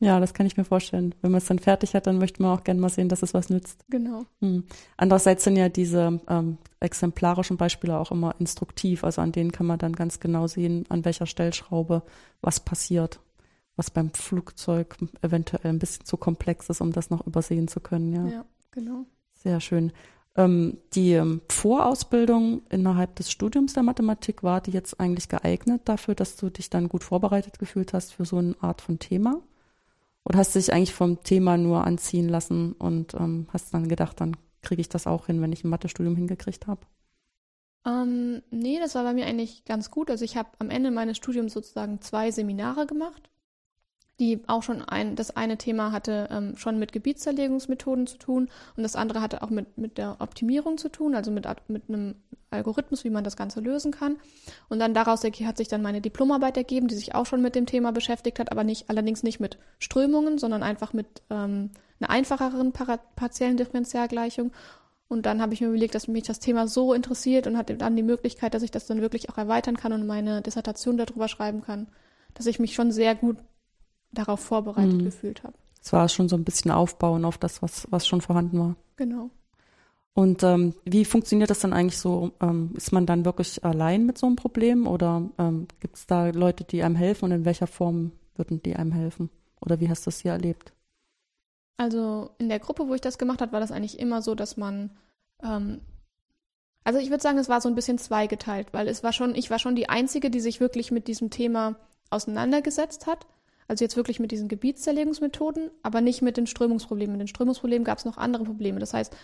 Ja, 0.00 0.20
das 0.20 0.32
kann 0.32 0.46
ich 0.46 0.56
mir 0.56 0.64
vorstellen. 0.64 1.14
Wenn 1.22 1.32
man 1.32 1.38
es 1.38 1.46
dann 1.46 1.58
fertig 1.58 1.94
hat, 1.94 2.06
dann 2.06 2.18
möchte 2.18 2.40
man 2.40 2.56
auch 2.56 2.62
gerne 2.62 2.80
mal 2.80 2.88
sehen, 2.88 3.08
dass 3.08 3.22
es 3.22 3.34
was 3.34 3.50
nützt. 3.50 3.84
Genau. 3.88 4.26
Hm. 4.40 4.64
Andererseits 4.96 5.42
sind 5.42 5.56
ja 5.56 5.68
diese 5.68 6.20
ähm, 6.28 6.58
exemplarischen 6.78 7.56
Beispiele 7.56 7.98
auch 7.98 8.12
immer 8.12 8.36
instruktiv. 8.38 9.02
Also 9.02 9.22
an 9.22 9.32
denen 9.32 9.50
kann 9.50 9.66
man 9.66 9.78
dann 9.78 9.94
ganz 9.94 10.20
genau 10.20 10.46
sehen, 10.46 10.84
an 10.88 11.04
welcher 11.04 11.26
Stellschraube 11.26 12.02
was 12.40 12.60
passiert. 12.60 13.18
Was 13.74 13.90
beim 13.90 14.12
Flugzeug 14.12 14.96
eventuell 15.22 15.72
ein 15.72 15.80
bisschen 15.80 16.04
zu 16.04 16.16
komplex 16.16 16.68
ist, 16.68 16.80
um 16.80 16.92
das 16.92 17.10
noch 17.10 17.26
übersehen 17.26 17.66
zu 17.66 17.80
können. 17.80 18.12
Ja, 18.12 18.26
ja 18.26 18.44
genau. 18.70 19.04
Sehr 19.38 19.60
schön. 19.60 19.92
Ähm, 20.36 20.78
die 20.94 21.12
ähm, 21.12 21.40
Vorausbildung 21.48 22.62
innerhalb 22.70 23.16
des 23.16 23.30
Studiums 23.30 23.72
der 23.72 23.82
Mathematik 23.82 24.42
war 24.42 24.60
die 24.60 24.72
jetzt 24.72 25.00
eigentlich 25.00 25.28
geeignet 25.28 25.82
dafür, 25.84 26.14
dass 26.14 26.36
du 26.36 26.50
dich 26.50 26.70
dann 26.70 26.88
gut 26.88 27.04
vorbereitet 27.04 27.58
gefühlt 27.58 27.92
hast 27.92 28.14
für 28.14 28.24
so 28.24 28.36
eine 28.36 28.54
Art 28.60 28.80
von 28.80 28.98
Thema? 28.98 29.40
Oder 30.24 30.40
hast 30.40 30.54
du 30.54 30.58
dich 30.58 30.72
eigentlich 30.72 30.94
vom 30.94 31.22
Thema 31.22 31.56
nur 31.56 31.84
anziehen 31.84 32.28
lassen 32.28 32.72
und 32.72 33.14
ähm, 33.14 33.48
hast 33.52 33.72
dann 33.72 33.88
gedacht, 33.88 34.20
dann 34.20 34.36
kriege 34.60 34.80
ich 34.80 34.88
das 34.88 35.06
auch 35.06 35.26
hin, 35.26 35.40
wenn 35.40 35.52
ich 35.52 35.64
ein 35.64 35.70
Mathestudium 35.70 36.16
hingekriegt 36.16 36.66
habe? 36.66 36.82
Ähm, 37.86 38.42
nee, 38.50 38.78
das 38.80 38.94
war 38.94 39.04
bei 39.04 39.14
mir 39.14 39.26
eigentlich 39.26 39.64
ganz 39.64 39.90
gut. 39.90 40.10
Also 40.10 40.24
ich 40.24 40.36
habe 40.36 40.50
am 40.58 40.70
Ende 40.70 40.90
meines 40.90 41.16
Studiums 41.16 41.52
sozusagen 41.52 42.00
zwei 42.00 42.30
Seminare 42.30 42.86
gemacht 42.86 43.30
die 44.20 44.40
auch 44.48 44.62
schon 44.62 44.82
ein, 44.82 45.14
das 45.14 45.36
eine 45.36 45.58
Thema 45.58 45.92
hatte 45.92 46.28
ähm, 46.30 46.56
schon 46.56 46.78
mit 46.78 46.92
Gebietszerlegungsmethoden 46.92 48.06
zu 48.06 48.18
tun 48.18 48.48
und 48.76 48.82
das 48.82 48.96
andere 48.96 49.20
hatte 49.20 49.42
auch 49.42 49.50
mit, 49.50 49.78
mit 49.78 49.96
der 49.98 50.16
Optimierung 50.18 50.76
zu 50.76 50.88
tun, 50.88 51.14
also 51.14 51.30
mit, 51.30 51.46
mit 51.68 51.84
einem 51.88 52.16
Algorithmus, 52.50 53.04
wie 53.04 53.10
man 53.10 53.24
das 53.24 53.36
Ganze 53.36 53.60
lösen 53.60 53.92
kann. 53.92 54.16
Und 54.68 54.78
dann 54.78 54.94
daraus 54.94 55.22
hat 55.22 55.56
sich 55.56 55.68
dann 55.68 55.82
meine 55.82 56.00
Diplomarbeit 56.00 56.56
ergeben, 56.56 56.88
die 56.88 56.94
sich 56.94 57.14
auch 57.14 57.26
schon 57.26 57.42
mit 57.42 57.54
dem 57.54 57.66
Thema 57.66 57.92
beschäftigt 57.92 58.38
hat, 58.38 58.50
aber 58.50 58.64
nicht, 58.64 58.88
allerdings 58.90 59.22
nicht 59.22 59.40
mit 59.40 59.58
Strömungen, 59.78 60.38
sondern 60.38 60.62
einfach 60.62 60.92
mit 60.92 61.06
ähm, 61.30 61.70
einer 62.00 62.10
einfacheren 62.10 62.72
partiellen 62.72 63.56
Differentialgleichung. 63.56 64.52
Und 65.08 65.24
dann 65.26 65.40
habe 65.40 65.54
ich 65.54 65.60
mir 65.60 65.68
überlegt, 65.68 65.94
dass 65.94 66.08
mich 66.08 66.24
das 66.24 66.38
Thema 66.38 66.68
so 66.68 66.92
interessiert 66.92 67.46
und 67.46 67.56
hatte 67.56 67.74
dann 67.76 67.96
die 67.96 68.02
Möglichkeit, 68.02 68.54
dass 68.54 68.62
ich 68.62 68.70
das 68.70 68.86
dann 68.86 69.00
wirklich 69.00 69.30
auch 69.30 69.38
erweitern 69.38 69.76
kann 69.76 69.92
und 69.92 70.06
meine 70.06 70.42
Dissertation 70.42 70.98
darüber 70.98 71.28
schreiben 71.28 71.62
kann, 71.62 71.88
dass 72.34 72.46
ich 72.46 72.58
mich 72.58 72.74
schon 72.74 72.92
sehr 72.92 73.14
gut 73.14 73.38
darauf 74.12 74.40
vorbereitet 74.40 74.94
mhm. 74.94 75.04
gefühlt 75.04 75.42
habe. 75.42 75.54
Es 75.82 75.92
war 75.92 76.08
schon 76.08 76.28
so 76.28 76.36
ein 76.36 76.44
bisschen 76.44 76.70
Aufbauen 76.70 77.24
auf 77.24 77.38
das, 77.38 77.62
was, 77.62 77.86
was 77.90 78.06
schon 78.06 78.20
vorhanden 78.20 78.58
war. 78.58 78.76
Genau. 78.96 79.30
Und 80.14 80.42
ähm, 80.42 80.74
wie 80.84 81.04
funktioniert 81.04 81.50
das 81.50 81.60
dann 81.60 81.72
eigentlich 81.72 81.98
so? 81.98 82.32
Ähm, 82.40 82.72
ist 82.76 82.92
man 82.92 83.06
dann 83.06 83.24
wirklich 83.24 83.64
allein 83.64 84.04
mit 84.04 84.18
so 84.18 84.26
einem 84.26 84.36
Problem 84.36 84.86
oder 84.86 85.30
ähm, 85.38 85.68
gibt 85.80 85.96
es 85.96 86.06
da 86.06 86.28
Leute, 86.30 86.64
die 86.64 86.82
einem 86.82 86.96
helfen 86.96 87.26
und 87.26 87.32
in 87.32 87.44
welcher 87.44 87.68
Form 87.68 88.10
würden 88.34 88.60
die 88.62 88.74
einem 88.74 88.92
helfen? 88.92 89.30
Oder 89.60 89.80
wie 89.80 89.88
hast 89.88 90.06
du 90.06 90.10
das 90.10 90.20
hier 90.20 90.32
erlebt? 90.32 90.72
Also 91.76 92.30
in 92.38 92.48
der 92.48 92.58
Gruppe, 92.58 92.88
wo 92.88 92.94
ich 92.94 93.00
das 93.00 93.18
gemacht 93.18 93.40
habe, 93.40 93.52
war 93.52 93.60
das 93.60 93.70
eigentlich 93.70 94.00
immer 94.00 94.20
so, 94.20 94.34
dass 94.34 94.56
man 94.56 94.90
ähm, 95.44 95.80
also 96.88 96.98
ich 97.00 97.10
würde 97.10 97.22
sagen, 97.22 97.36
es 97.36 97.50
war 97.50 97.60
so 97.60 97.68
ein 97.68 97.74
bisschen 97.74 97.98
zweigeteilt, 97.98 98.68
weil 98.72 98.88
es 98.88 99.02
war 99.02 99.12
schon, 99.12 99.34
ich 99.34 99.50
war 99.50 99.58
schon 99.58 99.76
die 99.76 99.90
Einzige, 99.90 100.30
die 100.30 100.40
sich 100.40 100.58
wirklich 100.58 100.90
mit 100.90 101.06
diesem 101.06 101.28
Thema 101.28 101.76
auseinandergesetzt 102.08 103.06
hat. 103.06 103.26
Also 103.68 103.84
jetzt 103.84 103.96
wirklich 103.96 104.18
mit 104.18 104.32
diesen 104.32 104.48
Gebietszerlegungsmethoden, 104.48 105.70
aber 105.82 106.00
nicht 106.00 106.22
mit 106.22 106.36
den 106.36 106.46
Strömungsproblemen. 106.46 107.12
Mit 107.12 107.20
den 107.20 107.28
Strömungsproblemen 107.28 107.84
gab 107.84 107.98
es 107.98 108.04
noch 108.04 108.16
andere 108.16 108.44
Probleme. 108.44 108.80
Das 108.80 108.94
heißt, 108.94 109.14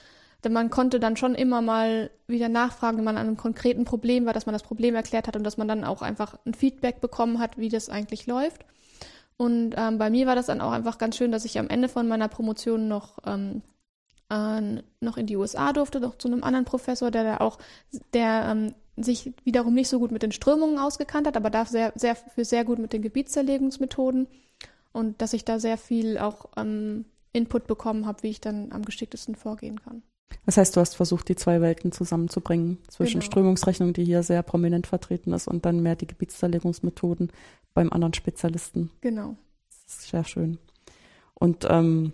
man 0.49 0.69
konnte 0.69 1.01
dann 1.01 1.17
schon 1.17 1.35
immer 1.35 1.63
mal 1.63 2.11
wieder 2.27 2.51
nachfragen, 2.51 2.99
wenn 2.99 3.05
man 3.05 3.17
an 3.17 3.27
einem 3.27 3.39
konkreten 3.39 3.85
Problem 3.85 4.27
war, 4.27 4.35
dass 4.35 4.45
man 4.45 4.53
das 4.53 4.63
Problem 4.63 4.95
erklärt 4.95 5.27
hat 5.27 5.37
und 5.37 5.45
dass 5.45 5.57
man 5.57 5.69
dann 5.69 5.85
auch 5.85 6.03
einfach 6.03 6.39
ein 6.45 6.53
Feedback 6.53 7.01
bekommen 7.01 7.39
hat, 7.39 7.57
wie 7.57 7.71
das 7.71 7.89
eigentlich 7.89 8.27
läuft. 8.27 8.67
Und 9.39 9.75
ähm, 9.77 9.99
bei 9.99 10.11
mir 10.11 10.27
war 10.27 10.37
das 10.37 10.47
dann 10.47 10.61
auch 10.61 10.73
einfach 10.73 10.99
ganz 10.99 11.17
schön, 11.17 11.33
dass 11.33 11.47
ich 11.47 11.59
am 11.59 11.69
Ende 11.69 11.89
von 11.89 12.07
meiner 12.07 12.29
Promotion 12.29 12.87
noch 12.87 13.19
ähm, 13.27 13.63
äh, 14.31 14.83
noch 15.01 15.17
in 15.17 15.27
die 15.27 15.37
USA 15.37 15.73
durfte, 15.73 16.01
noch 16.01 16.19
zu 16.19 16.29
einem 16.29 16.45
anderen 16.45 16.65
Professor, 16.65 17.11
der 17.11 17.25
da 17.25 17.37
auch, 17.39 17.59
der 18.13 18.47
ähm, 18.51 18.75
sich 18.97 19.33
wiederum 19.45 19.75
nicht 19.75 19.89
so 19.89 19.99
gut 19.99 20.13
mit 20.13 20.23
den 20.23 20.33
Strömungen 20.33 20.79
ausgekannt 20.79 21.27
hat, 21.27 21.37
aber 21.37 21.51
dafür 21.51 21.93
sehr, 21.97 22.17
sehr, 22.37 22.45
sehr 22.45 22.65
gut 22.65 22.79
mit 22.79 22.93
den 22.93 23.03
Gebietszerlegungsmethoden 23.03 24.29
und 24.93 25.21
dass 25.21 25.33
ich 25.33 25.45
da 25.45 25.59
sehr 25.59 25.77
viel 25.77 26.19
auch 26.19 26.47
ähm, 26.57 27.05
Input 27.33 27.67
bekommen 27.67 28.07
habe, 28.07 28.23
wie 28.23 28.31
ich 28.31 28.41
dann 28.41 28.71
am 28.73 28.85
geschicktesten 28.85 29.35
vorgehen 29.35 29.81
kann. 29.81 30.03
Das 30.47 30.57
heißt, 30.57 30.77
du 30.77 30.81
hast 30.81 30.95
versucht, 30.95 31.29
die 31.29 31.37
zwei 31.37 31.61
Welten 31.61 31.93
zusammenzubringen, 31.93 32.79
zwischen 32.89 33.21
genau. 33.21 33.31
Strömungsrechnung, 33.31 33.93
die 33.93 34.05
hier 34.05 34.23
sehr 34.23 34.43
prominent 34.43 34.87
vertreten 34.87 35.33
ist, 35.33 35.49
und 35.49 35.65
dann 35.65 35.83
mehr 35.83 35.97
die 35.97 36.07
Gebietszerlegungsmethoden 36.07 37.33
beim 37.73 37.93
anderen 37.93 38.15
Spezialisten. 38.15 38.91
Genau. 39.01 39.37
Das 39.87 39.97
ist 39.97 40.11
sehr 40.11 40.25
schön. 40.25 40.59
Und 41.35 41.67
ähm, 41.69 42.13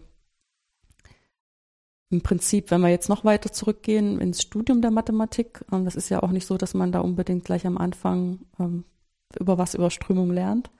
im 2.10 2.22
Prinzip, 2.22 2.70
wenn 2.70 2.80
wir 2.80 2.88
jetzt 2.88 3.08
noch 3.08 3.24
weiter 3.24 3.52
zurückgehen 3.52 4.20
ins 4.20 4.42
Studium 4.42 4.82
der 4.82 4.90
Mathematik, 4.90 5.64
ähm, 5.72 5.84
das 5.84 5.94
ist 5.94 6.08
ja 6.08 6.22
auch 6.22 6.30
nicht 6.30 6.46
so, 6.46 6.56
dass 6.56 6.74
man 6.74 6.92
da 6.92 7.00
unbedingt 7.00 7.44
gleich 7.44 7.66
am 7.66 7.78
Anfang 7.78 8.40
ähm, 8.58 8.84
über 9.38 9.58
was 9.58 9.74
über 9.74 9.90
Strömung 9.90 10.30
lernt. 10.32 10.70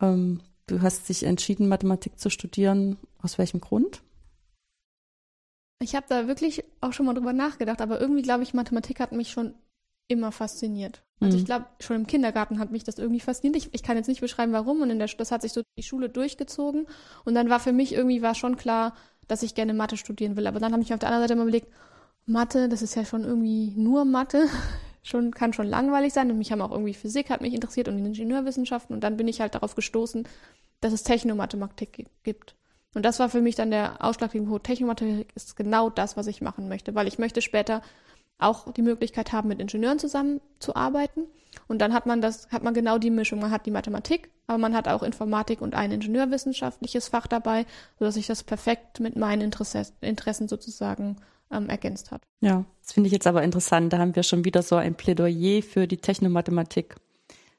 Ähm, 0.00 0.40
du 0.66 0.82
hast 0.82 1.08
dich 1.08 1.22
entschieden, 1.22 1.68
Mathematik 1.68 2.18
zu 2.18 2.28
studieren. 2.28 2.98
Aus 3.22 3.38
welchem 3.38 3.60
Grund? 3.60 4.02
Ich 5.80 5.94
habe 5.94 6.06
da 6.08 6.26
wirklich 6.26 6.64
auch 6.80 6.92
schon 6.92 7.06
mal 7.06 7.14
drüber 7.14 7.32
nachgedacht, 7.32 7.80
aber 7.80 8.00
irgendwie 8.00 8.22
glaube 8.22 8.42
ich, 8.42 8.52
Mathematik 8.52 9.00
hat 9.00 9.12
mich 9.12 9.30
schon 9.30 9.54
immer 10.08 10.32
fasziniert. 10.32 11.02
Also 11.20 11.36
mhm. 11.36 11.40
ich 11.40 11.46
glaube, 11.46 11.66
schon 11.80 11.96
im 11.96 12.06
Kindergarten 12.06 12.58
hat 12.58 12.70
mich 12.70 12.84
das 12.84 12.98
irgendwie 12.98 13.20
fasziniert. 13.20 13.56
Ich, 13.56 13.72
ich 13.72 13.82
kann 13.82 13.96
jetzt 13.96 14.08
nicht 14.08 14.20
beschreiben, 14.20 14.52
warum. 14.52 14.82
Und 14.82 14.90
in 14.90 14.98
der, 14.98 15.08
das 15.08 15.30
hat 15.30 15.42
sich 15.42 15.52
so 15.52 15.62
die 15.78 15.82
Schule 15.82 16.08
durchgezogen. 16.08 16.86
Und 17.24 17.34
dann 17.34 17.48
war 17.48 17.60
für 17.60 17.72
mich 17.72 17.94
irgendwie 17.94 18.20
war 18.20 18.34
schon 18.34 18.56
klar, 18.56 18.94
dass 19.28 19.42
ich 19.42 19.54
gerne 19.54 19.74
Mathe 19.74 19.96
studieren 19.96 20.36
will. 20.36 20.46
Aber 20.46 20.60
dann 20.60 20.72
habe 20.72 20.82
ich 20.82 20.92
auf 20.92 20.98
der 20.98 21.08
anderen 21.08 21.24
Seite 21.24 21.34
immer 21.34 21.42
überlegt, 21.42 21.68
Mathe, 22.26 22.68
das 22.68 22.82
ist 22.82 22.94
ja 22.94 23.04
schon 23.04 23.24
irgendwie 23.24 23.72
nur 23.76 24.04
Mathe. 24.04 24.46
schon, 25.02 25.32
kann 25.32 25.52
schon 25.52 25.66
langweilig 25.66 26.12
sein. 26.12 26.30
Und 26.30 26.38
mich 26.38 26.50
haben 26.50 26.62
auch 26.62 26.72
irgendwie 26.72 26.94
Physik 26.94 27.30
hat 27.30 27.40
mich 27.40 27.54
interessiert 27.54 27.88
und 27.88 27.98
Ingenieurwissenschaften. 27.98 28.94
Und 28.94 29.04
dann 29.04 29.16
bin 29.16 29.28
ich 29.28 29.40
halt 29.40 29.54
darauf 29.54 29.74
gestoßen, 29.74 30.26
dass 30.80 30.92
es 30.92 31.02
Technomathematik 31.02 32.06
gibt. 32.22 32.56
Und 32.94 33.04
das 33.04 33.18
war 33.18 33.28
für 33.28 33.40
mich 33.40 33.56
dann 33.56 33.70
der 33.70 34.02
ausschlaggebende 34.02 34.50
Punkt. 34.50 34.66
Technomathematik 34.66 35.32
ist 35.34 35.56
genau 35.56 35.90
das, 35.90 36.16
was 36.16 36.26
ich 36.26 36.40
machen 36.40 36.68
möchte, 36.68 36.94
weil 36.94 37.06
ich 37.06 37.18
möchte 37.18 37.42
später 37.42 37.82
auch 38.38 38.72
die 38.72 38.82
Möglichkeit 38.82 39.32
haben, 39.32 39.48
mit 39.48 39.60
Ingenieuren 39.60 39.98
zusammenzuarbeiten. 39.98 41.24
Und 41.66 41.78
dann 41.80 41.92
hat 41.92 42.06
man 42.06 42.20
das, 42.20 42.48
hat 42.50 42.62
man 42.62 42.74
genau 42.74 42.98
die 42.98 43.10
Mischung. 43.10 43.40
Man 43.40 43.50
hat 43.50 43.66
die 43.66 43.70
Mathematik, 43.70 44.30
aber 44.46 44.58
man 44.58 44.74
hat 44.74 44.88
auch 44.88 45.02
Informatik 45.02 45.60
und 45.60 45.74
ein 45.74 45.92
ingenieurwissenschaftliches 45.92 47.08
Fach 47.08 47.26
dabei, 47.26 47.66
sodass 47.98 48.14
sich 48.14 48.26
das 48.26 48.42
perfekt 48.42 49.00
mit 49.00 49.16
meinen 49.16 49.42
Interesse, 49.42 49.86
Interessen 50.00 50.48
sozusagen 50.48 51.16
ähm, 51.50 51.68
ergänzt 51.68 52.10
hat. 52.10 52.22
Ja, 52.40 52.64
das 52.82 52.92
finde 52.92 53.08
ich 53.08 53.12
jetzt 53.12 53.26
aber 53.26 53.42
interessant. 53.42 53.92
Da 53.92 53.98
haben 53.98 54.16
wir 54.16 54.22
schon 54.22 54.44
wieder 54.44 54.62
so 54.62 54.76
ein 54.76 54.94
Plädoyer 54.94 55.62
für 55.62 55.86
die 55.86 55.98
Technomathematik. 55.98 56.96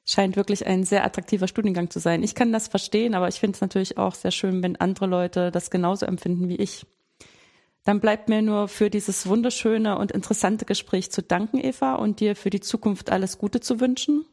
Scheint 0.08 0.36
wirklich 0.36 0.68
ein 0.68 0.84
sehr 0.84 1.04
attraktiver 1.04 1.48
Studiengang 1.48 1.90
zu 1.90 2.00
sein. 2.00 2.22
Ich 2.22 2.36
kann 2.36 2.54
das 2.54 2.68
verstehen, 2.68 3.16
aber 3.16 3.28
ich 3.28 3.40
finde 3.40 3.56
es 3.56 3.62
natürlich 3.62 3.98
auch 3.98 4.14
sehr 4.14 4.32
schön, 4.32 4.62
wenn 4.62 4.76
andere 4.76 5.08
Leute 5.08 5.50
das 5.50 5.72
genauso 5.72 6.06
empfinden 6.06 6.48
wie 6.48 6.58
ich. 6.58 6.86
Dann 7.86 8.00
bleibt 8.00 8.30
mir 8.30 8.42
nur 8.42 8.68
für 8.68 8.90
dieses 8.90 9.28
wunderschöne 9.28 9.98
und 9.98 10.12
interessante 10.12 10.66
Gespräch 10.66 11.12
zu 11.12 11.22
danken, 11.22 11.60
Eva, 11.64 11.96
und 11.96 12.20
dir 12.20 12.36
für 12.36 12.50
die 12.50 12.60
Zukunft 12.60 13.12
alles 13.12 13.38
Gute 13.38 13.62
zu 13.62 13.80
wünschen. 13.80 14.26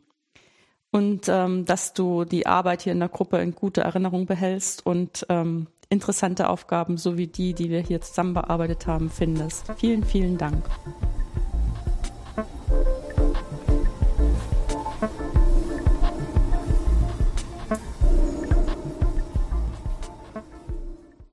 Und 0.91 1.29
ähm, 1.29 1.65
dass 1.65 1.93
du 1.93 2.25
die 2.25 2.47
Arbeit 2.47 2.83
hier 2.83 2.93
in 2.93 3.01
der 3.01 3.09
Gruppe 3.09 3.39
in 3.39 3.55
guter 3.55 3.83
Erinnerung 3.83 4.27
behältst 4.27 4.85
und 4.85 5.27
ähm, 5.29 5.67
interessante 5.91 6.49
Aufgaben, 6.49 6.97
so 6.97 7.17
wie 7.17 7.27
die, 7.27 7.55
die 7.55 7.71
wir 7.71 7.81
hier 7.81 8.01
zusammen 8.01 8.35
bearbeitet 8.35 8.87
haben, 8.87 9.11
findest. 9.11 9.71
Vielen, 9.77 10.05
vielen 10.05 10.39
Dank. 10.39 10.65